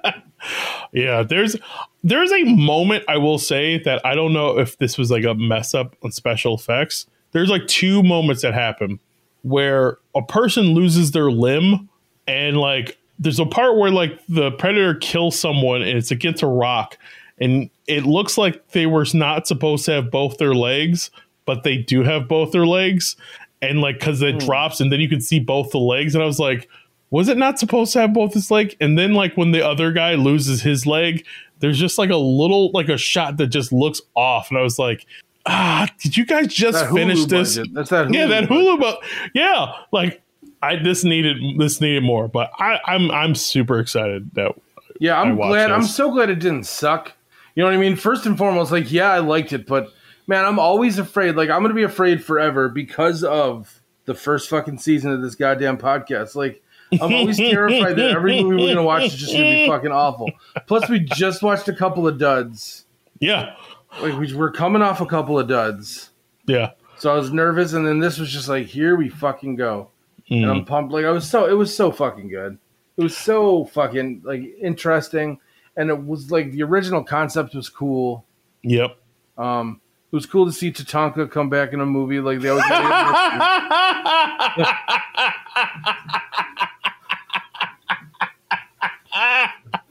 [0.03, 0.13] dog.
[0.93, 1.55] yeah, there's
[2.03, 5.34] there's a moment I will say that I don't know if this was like a
[5.34, 7.07] mess up on special effects.
[7.32, 8.99] There's like two moments that happen
[9.41, 11.89] where a person loses their limb
[12.28, 16.47] and like there's a part where like the predator kills someone and it's against a
[16.47, 16.97] rock
[17.39, 21.11] and it looks like they were not supposed to have both their legs
[21.46, 23.16] but they do have both their legs
[23.62, 26.28] and like because it drops and then you can see both the legs and i
[26.28, 26.70] was like
[27.12, 29.91] was it not supposed to have both his leg and then like when the other
[29.91, 31.26] guy loses his leg
[31.60, 34.78] there's just like a little like a shot that just looks off and i was
[34.78, 35.06] like
[35.46, 37.60] ah did you guys just finish this.
[37.72, 38.12] That's that.
[38.14, 38.46] Yeah, that.
[38.46, 40.22] Hulu, but yeah, like
[40.62, 44.54] I this needed this needed more, but I, I'm I'm super excited that
[45.00, 45.72] Yeah, I'm glad.
[45.72, 47.14] I'm so glad it didn't suck.
[47.56, 47.96] You know what I mean?
[47.96, 49.93] First and foremost, like, yeah, I liked it, but
[50.28, 51.36] man, I'm always afraid.
[51.36, 55.78] Like, I'm gonna be afraid forever because of the first fucking season of this goddamn
[55.78, 56.36] podcast.
[56.36, 56.62] Like,
[56.94, 60.30] I'm always terrified that every movie we're gonna watch is just gonna be fucking awful.
[60.68, 62.86] Plus, we just watched a couple of duds.
[63.20, 63.56] Yeah.
[64.02, 66.12] Like, we, we're coming off a couple of duds.
[66.46, 66.72] Yeah.
[66.98, 69.90] So I was nervous, and then this was just like, here we fucking go,
[70.30, 70.50] and Mm.
[70.52, 70.94] I'm pumped.
[70.94, 72.58] Like I was so, it was so fucking good.
[72.98, 75.40] It was so fucking like interesting,
[75.76, 78.26] and it was like the original concept was cool.
[78.64, 78.98] Yep.
[79.38, 82.66] Um, it was cool to see Tatanka come back in a movie like they always.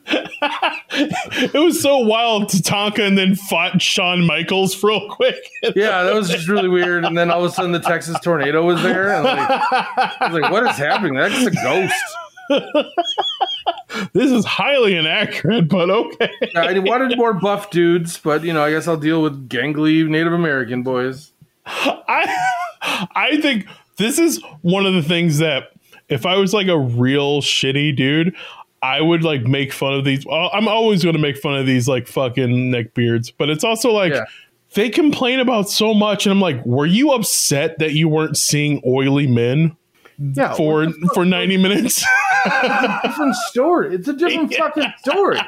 [0.07, 5.37] it was so wild Tatanka and then fought Shawn Michaels real quick.
[5.75, 7.05] yeah, that was just really weird.
[7.05, 10.41] And then all of a sudden, the Texas tornado was there, and like, I was
[10.41, 11.15] like, "What is happening?
[11.15, 11.95] That's a ghost."
[14.13, 16.31] This is highly inaccurate, but okay.
[16.57, 20.33] I wanted more buff dudes, but you know, I guess I'll deal with gangly Native
[20.33, 21.33] American boys.
[21.67, 22.37] I
[23.15, 23.67] I think
[23.97, 25.71] this is one of the things that
[26.09, 28.35] if I was like a real shitty dude,
[28.83, 30.27] I would like make fun of these.
[30.27, 33.91] Uh, I'm always going to make fun of these like fucking neckbeards, but it's also
[33.91, 34.25] like Yeah.
[34.75, 38.83] they complain about so much, and I'm like, were you upset that you weren't seeing
[38.87, 39.77] oily men
[40.19, 41.15] Yeah, for what the fuck?
[41.15, 42.05] for 90 minutes?
[42.47, 43.95] It's a different story.
[43.95, 44.59] It's a different Yeah.
[44.59, 45.41] fucking story.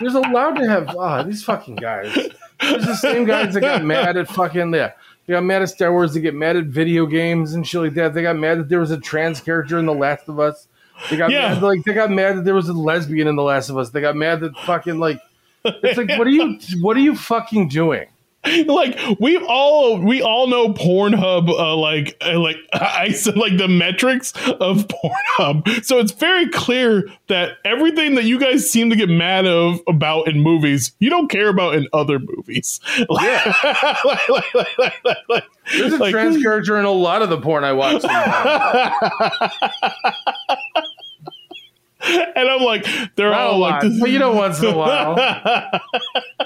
[0.00, 2.12] There's allowed to have ah these fucking guys.
[2.60, 4.90] There's the same guys that got mad at fucking yeah.
[5.26, 6.14] They got mad at Star Wars.
[6.14, 8.12] They get mad at video games and shit like that.
[8.14, 10.66] They got mad that there was a trans character in The Last of Us.
[11.10, 11.54] They got Yeah.
[11.54, 13.90] mad like they got mad that there was a lesbian in The Last of Us.
[13.90, 15.20] They got mad that fucking like
[15.64, 18.06] it's like what are you what are you fucking doing?
[18.66, 23.68] like we all we all know Pornhub uh, like uh, like I said like the
[23.68, 25.84] metrics of Pornhub.
[25.84, 30.26] So it's very clear that everything that you guys seem to get mad of about
[30.26, 32.80] in movies, you don't care about in other movies.
[33.22, 33.54] Yeah.
[34.04, 35.44] like, like, like, like, like, like,
[35.76, 38.02] There's a like- trans character in a lot of the porn I watch.
[38.04, 38.10] and
[42.48, 42.84] I'm like,
[43.16, 45.14] they're Not all like, but you know, once in a while,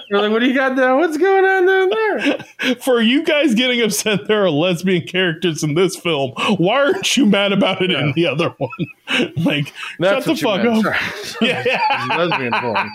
[0.09, 0.99] you're like, "What do you got down?
[0.99, 5.75] What's going on down there?" for you guys getting upset there are lesbian characters in
[5.75, 6.33] this film.
[6.59, 8.71] Why aren't you mad about it in the other one?
[9.37, 10.87] like, That's shut the fuck meant.
[10.87, 10.97] up.
[11.25, 11.49] Sorry.
[11.67, 12.07] Yeah.
[12.17, 12.91] lesbian porn.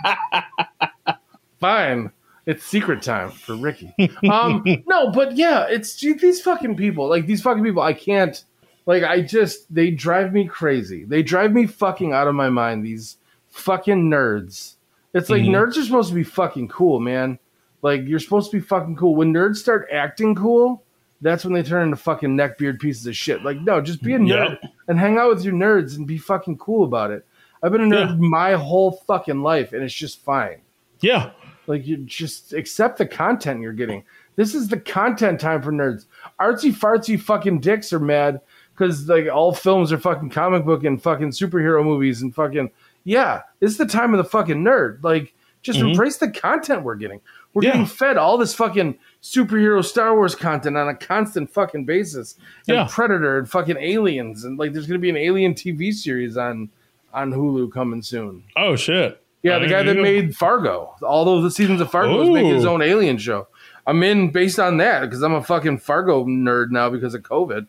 [1.60, 2.12] Fine.
[2.48, 3.94] It's secret time for Ricky.
[4.30, 7.08] Um, no, but yeah, it's these fucking people.
[7.08, 8.44] Like these fucking people, I can't.
[8.88, 11.04] Like I just, they drive me crazy.
[11.04, 12.84] They drive me fucking out of my mind.
[12.84, 13.18] These
[13.50, 14.76] fucking nerds.
[15.14, 15.50] It's like Mhm.
[15.50, 17.38] nerds are supposed to be fucking cool, man.
[17.82, 19.16] Like you're supposed to be fucking cool.
[19.16, 20.84] When nerds start acting cool,
[21.22, 23.44] that's when they turn into fucking neckbeard pieces of shit.
[23.44, 24.72] Like no, just be a nerd Yep.
[24.88, 27.26] and hang out with your nerds and be fucking cool about it.
[27.64, 28.16] I've been a nerd Yeah.
[28.18, 30.62] my whole fucking life, and it's just fine.
[31.02, 31.32] Yeah.
[31.68, 34.04] Like you just accept the content you're getting.
[34.36, 36.06] This is the content time for nerds.
[36.40, 38.42] Artsy fartsy fucking dicks are mad
[38.74, 42.72] because like all films are fucking comic book and fucking superhero movies and fucking
[43.04, 43.42] yeah.
[43.60, 45.04] it's the time of the fucking nerd.
[45.04, 45.92] Like just Mhm.
[45.92, 47.22] embrace the content we're getting.
[47.54, 47.72] We're Yeah.
[47.72, 52.36] getting fed all this fucking superhero Star Wars content on a constant fucking basis.
[52.68, 52.88] And Yeah.
[52.90, 56.70] Predator and fucking aliens and like there's gonna be an alien TV series on
[57.14, 58.44] on Hulu coming soon.
[58.56, 59.22] Oh shit.
[59.44, 60.94] Yeah, the There guy that made Fargo.
[61.02, 63.48] All of the seasons of Fargo is making his own alien show.
[63.88, 67.66] I'm in based on that because I'm a fucking Fargo nerd now because of COVID.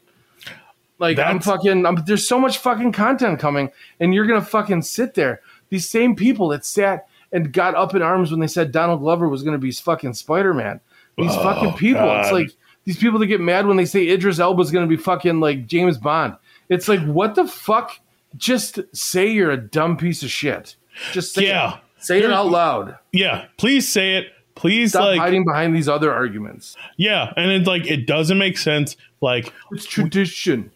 [1.02, 1.84] Like I'm fucking.
[1.84, 5.40] I'm, there's so much fucking content coming, and you're gonna fucking sit there.
[5.68, 9.28] These same people that sat and got up in arms when they said Donald Glover
[9.28, 10.80] was gonna be fucking Spider Man.
[11.18, 12.08] These Oh, fucking people.
[12.20, 12.50] It's like
[12.84, 15.98] these people that get mad when they say Idris Elba's gonna be fucking like James
[15.98, 16.36] Bond.
[16.68, 17.98] It's like what the fuck?
[18.36, 20.76] Just say you're a dumb piece of shit.
[21.12, 21.74] Just say Yeah.
[21.74, 21.80] it.
[21.98, 22.96] Say it out loud.
[23.12, 23.46] Yeah.
[23.58, 24.26] Please say it.
[24.54, 26.76] Please Stop like hiding behind these other arguments.
[26.96, 28.96] yeah, and it's like it doesn't make sense.
[29.22, 30.70] Like It's tradition.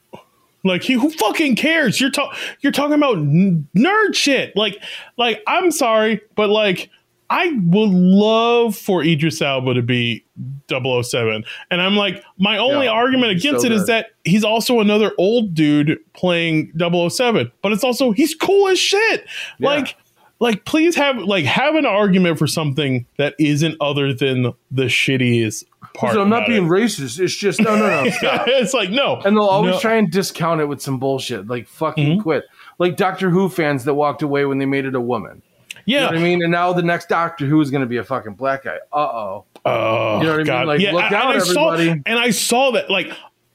[0.67, 2.01] Like he, who fucking cares?
[2.01, 4.57] You're talking you're talking about n- nerd shit.
[4.57, 4.83] Like
[5.17, 6.91] like I'm sorry, but like
[7.29, 10.25] I would love for Idris Elba to be
[10.71, 11.45] 007.
[11.73, 13.89] And I'm like, my only Yeah, argument against so it is good.
[13.89, 17.51] that he's also another old dude playing 007.
[17.63, 19.27] But it's also he's cool as shit.
[19.59, 19.69] Yeah.
[19.71, 19.97] Like
[20.39, 25.65] like please have like have an argument for something that isn't other than the shittiest
[25.97, 26.15] part.
[26.15, 26.71] So I'm not being it.
[26.71, 27.19] racist.
[27.19, 28.05] It's just no, no, no.
[28.47, 29.21] It's like no.
[29.25, 29.81] And they'll always no.
[29.81, 32.23] try and discount it with some bullshit, like fucking Mhm.
[32.23, 32.45] quit.
[32.79, 35.43] Like Doctor Who fans that walked away when they made it a woman.
[35.85, 36.01] You Yeah.
[36.03, 36.43] know what I mean?
[36.43, 38.77] And now the next Doctor Who is going to be a fucking black guy.
[38.93, 39.45] Uh oh.
[39.65, 40.67] Oh, You know what I mean?
[40.67, 42.03] Like, look and out, I saw, everybody.
[42.07, 43.11] and I saw that, like,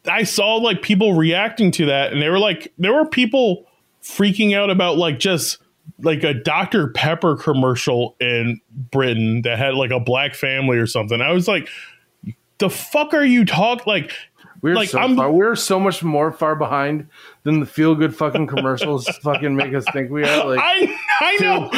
[0.08, 3.66] I saw like people reacting to that, and they were like, there were people
[4.04, 5.60] freaking out about like just
[6.04, 6.88] like a Dr.
[6.89, 11.22] Pepper commercial in Britain that had like a black family or something.
[11.22, 11.70] I was like,
[12.62, 13.84] the fuck are you talking?
[13.86, 14.14] Like,
[14.62, 17.07] We're Like, so I'm- far, we're so much more far behind
[17.43, 20.45] than the feel good fucking commercials fucking make us think we are.
[20.47, 21.70] Like, I I know,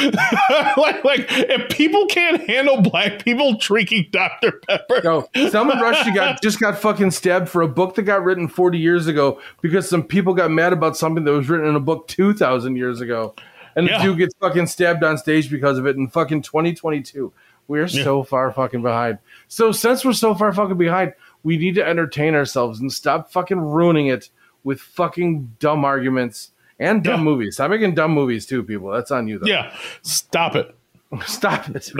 [0.82, 4.60] like, like if people can't handle black people drinking Dr.
[4.68, 8.48] Pepper, Yo, Salman Rushdie got just got fucking stabbed for a book that got written
[8.50, 11.80] 40 years ago because some people got mad about something that was written in a
[11.80, 13.34] book 2,000 years ago.
[13.78, 14.00] And Yeah.
[14.00, 17.32] the dude gets fucking stabbed on stage because of it in fucking 2022.
[17.68, 19.20] We're so far fucking behind.
[19.48, 23.60] So since we're so far fucking behind, we need to entertain ourselves and stop fucking
[23.60, 24.30] ruining it
[24.64, 27.24] with fucking dumb arguments and dumb Yeah.
[27.24, 27.56] movies.
[27.56, 28.90] Stop making dumb movies too, people.
[28.92, 29.48] That's on you though.
[29.48, 30.76] yeah, stop it.
[31.28, 31.92] Stop it.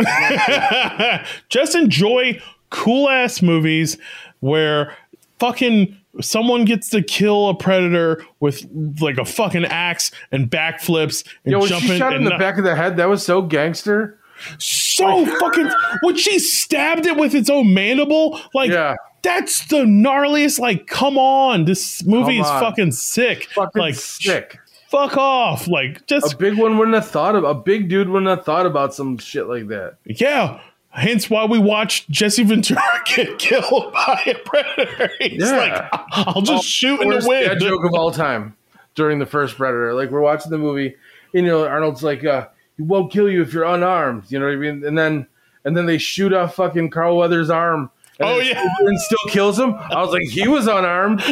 [1.50, 2.42] just enjoy
[2.72, 3.98] cool ass movies
[4.40, 4.96] where
[5.40, 8.66] fucking someone gets to kill a predator with
[9.00, 12.58] like a fucking axe and backflips and Yo, jumping she shot in the not- back
[12.58, 14.18] of the head, that was so gangster.
[14.60, 15.70] So fucking
[16.02, 18.96] when she stabbed it with its own mandible like Yeah.
[19.22, 22.62] that's the gnarliest like come on this movie Come is on.
[22.62, 24.60] fucking sick Fucking like sick.
[24.90, 28.30] fuck off like just A big one wouldn't have thought of a big dude wouldn't
[28.30, 29.96] have thought about some shit like that.
[30.06, 32.82] yeah hence why we watched jesse ventura
[33.16, 35.58] get killed by a predator he's Yeah.
[35.58, 38.56] like i'll just shoot in the wind joke of all time
[38.96, 39.96] during the first Predator.
[39.96, 40.96] Like we're watching the movie,
[41.32, 42.46] you know, Arnold's like, uh,
[42.78, 44.84] "He won't kill you if you're unarmed." You know what I mean?
[44.86, 45.28] And then
[45.66, 47.90] and then they shoot off fucking Carl Weathers' arm.
[48.20, 48.64] And Oh, yeah.
[48.80, 49.74] and still kills him.
[49.76, 51.22] I was like, he was unarmed.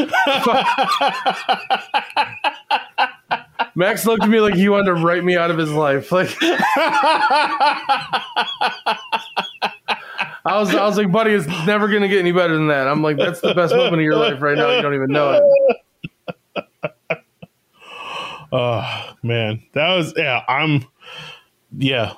[3.76, 6.12] Max looked at me like he wanted to write me out of his life.
[6.12, 6.36] Like
[10.44, 12.88] I was, I was like, buddy, it's never gonna get any better than that.
[12.88, 14.76] I'm like, that's the best moment of your life right now.
[14.76, 15.44] You don't even know it.
[18.54, 20.42] Oh man, that was yeah.
[20.46, 20.84] I'm
[21.78, 22.13] yeah,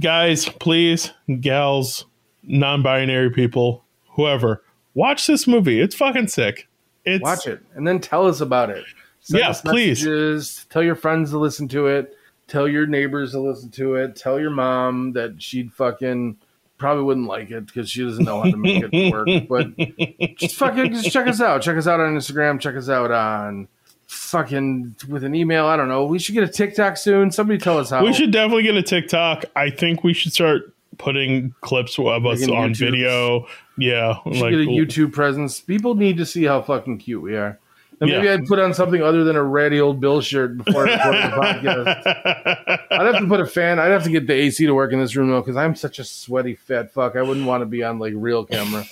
[0.00, 0.48] guys.
[0.48, 2.04] Please, gals,
[2.42, 4.62] non-binary people, whoever,
[4.94, 5.80] watch this movie.
[5.80, 6.68] It's fucking sick.
[7.04, 8.84] It's Watch it and then tell us about it.
[9.20, 10.66] Send Yeah, please.
[10.70, 12.16] Tell your friends to listen to it.
[12.48, 14.16] Tell your neighbors to listen to it.
[14.16, 16.36] Tell your mom that she'd fucking
[16.78, 19.48] probably wouldn't like it because she doesn't know how to make it work.
[19.48, 21.62] But just fucking just check us out.
[21.62, 22.60] Check us out on Instagram.
[22.60, 23.68] Check us out on
[24.08, 25.66] fucking with an email.
[25.66, 26.04] I don't know.
[26.06, 27.30] We should get a TikTok soon.
[27.30, 28.04] Somebody tell us how.
[28.04, 29.44] We should definitely get a TikTok.
[29.54, 32.76] I think we should start putting clips of us Making on YouTubes.
[32.78, 33.46] video.
[33.76, 35.60] Yeah, We should like get a YouTube presence.
[35.60, 37.58] People need to see how fucking cute we are.
[38.00, 38.34] And maybe Yeah.
[38.34, 41.36] I'd put on something other than a ratty old Bill shirt before I recorded the
[41.36, 42.80] podcast.
[42.92, 43.78] I'd have to put a fan.
[43.78, 45.98] I'd have to get the AC to work in this room though, because I'm such
[46.00, 47.14] a sweaty fat fuck.
[47.16, 48.84] I wouldn't want to be on like real camera.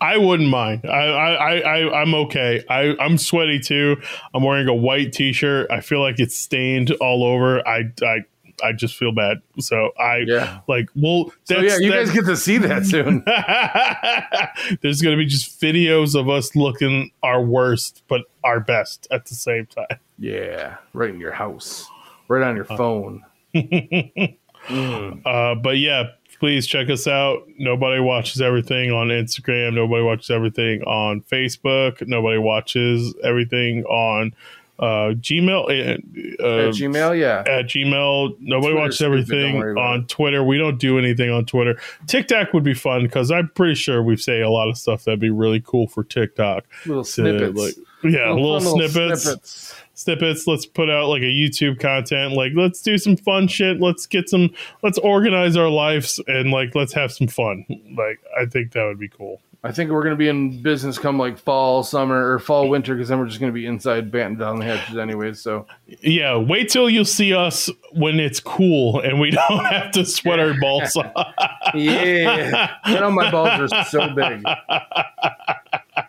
[0.00, 0.86] I wouldn't mind.
[0.86, 2.64] I, I, I, I'm okay.
[2.70, 3.96] I, I'm sweaty too.
[4.34, 5.70] I'm wearing a white t-shirt.
[5.70, 7.66] I feel like it's stained all over.
[7.68, 8.18] I, I,
[8.64, 9.38] I just feel bad.
[9.58, 10.60] So I Yeah.
[10.68, 10.88] like.
[10.94, 13.22] Well, So yeah, you that's- guys get to see that soon.
[14.82, 19.26] There's going to be just videos of us looking our worst, but our best at
[19.26, 19.98] the same time.
[20.18, 21.88] yeah, right in your house,
[22.28, 23.24] right on your phone.
[24.68, 26.04] Uh, but yeah,
[26.40, 27.46] please check us out.
[27.58, 29.74] Nobody watches everything on Instagram.
[29.74, 32.06] Nobody watches everything on Facebook.
[32.08, 34.34] Nobody watches everything on
[34.78, 35.68] uh, Gmail.
[35.68, 37.40] Uh, At Gmail, yeah.
[37.40, 38.36] at Gmail.
[38.40, 40.42] Nobody Twitter's watches everything don't worry about on Twitter.
[40.42, 41.78] We don't do anything on Twitter.
[42.06, 45.20] TikTok would be fun because I'm pretty sure we say a lot of stuff that'd
[45.20, 46.64] be really cool for TikTok.
[46.86, 47.58] Little to, snippets.
[47.58, 49.79] like, yeah, little, fun snippets, snippets.
[50.00, 50.46] Snippets.
[50.46, 52.34] Let's put out like a YouTube content.
[52.34, 53.80] Like, let's do some fun shit.
[53.80, 54.50] Let's get some.
[54.82, 57.64] Let's organize our lives and like let's have some fun.
[57.96, 59.40] Like, I think that would be cool.
[59.62, 62.94] I think we're going to be in business come like fall, summer, or fall, winter,
[62.94, 65.38] because then we're just going to be inside batting down the hatches anyways.
[65.38, 65.66] So
[66.00, 70.40] Yeah, wait till you see us when it's cool and we don't have to sweat
[70.40, 71.12] our balls off.
[71.74, 74.42] yeah, you know my balls are so big.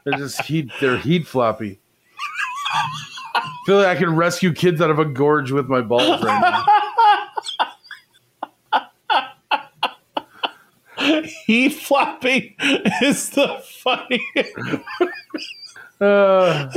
[0.05, 0.71] They're just heat.
[0.79, 1.79] They're heat floppy.
[3.65, 6.65] Feel like I can rescue kids out of a gorge with my balls right now.
[11.45, 12.55] Heat flopping
[13.01, 14.55] is the funniest.
[15.99, 16.67] Uh,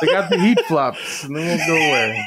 [0.00, 2.24] they got the heat flops, and then we'll go away.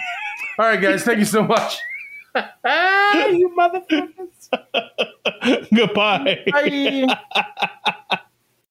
[0.57, 1.79] All right, guys, thank you so much.
[2.35, 4.49] you motherfuckers.
[5.73, 6.43] Goodbye.
[6.51, 8.19] Bye.